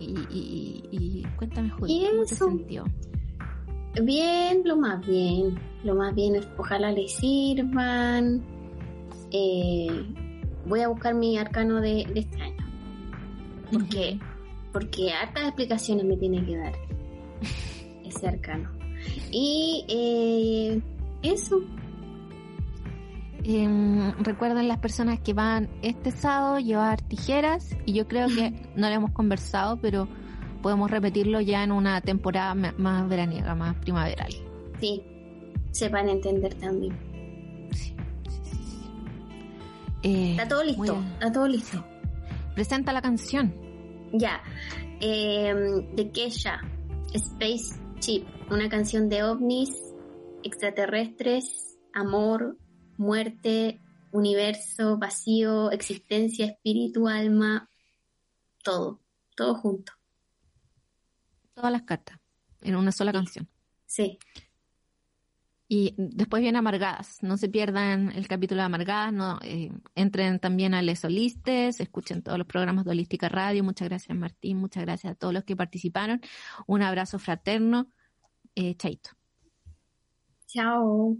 [0.00, 2.84] y, cuéntame, Judy, ¿cómo te sintió?
[4.02, 5.58] Bien, lo más bien.
[5.84, 8.42] Lo más bien es ojalá le sirvan.
[9.30, 10.04] Eh,
[10.66, 12.66] voy a buscar mi arcano de, este año.
[13.72, 14.18] Porque,
[14.72, 16.72] porque hartas explicaciones me tiene que dar
[18.04, 18.70] ese arcano.
[19.30, 20.80] Y eh,
[21.22, 21.60] eso.
[23.44, 28.88] Em, recuerden las personas que van este sábado llevar tijeras y yo creo que no
[28.88, 30.08] lo hemos conversado, pero
[30.66, 34.32] podemos repetirlo ya en una temporada más veraniega, más primaveral.
[34.80, 35.00] Sí,
[35.70, 36.92] se van a entender también.
[40.02, 41.84] Eh, está todo listo, está todo listo.
[42.56, 43.54] Presenta la canción.
[44.12, 44.42] Ya,
[45.00, 46.60] de Kesha,
[47.14, 49.70] Space Chip, una canción de ovnis,
[50.42, 52.58] extraterrestres, amor,
[52.96, 57.70] muerte, universo, vacío, existencia, espíritu, alma,
[58.64, 59.00] todo,
[59.36, 59.95] todo junto.
[61.56, 62.18] Todas las cartas
[62.60, 63.48] en una sola canción.
[63.86, 64.18] Sí.
[65.68, 67.22] Y después viene Amargadas.
[67.22, 69.12] No se pierdan el capítulo de Amargadas.
[69.14, 71.80] No, eh, entren también a Les Solistes.
[71.80, 73.64] Escuchen todos los programas de Holística Radio.
[73.64, 74.58] Muchas gracias, Martín.
[74.58, 76.20] Muchas gracias a todos los que participaron.
[76.66, 77.90] Un abrazo fraterno.
[78.54, 79.10] Eh, chaito.
[80.46, 81.16] Chao.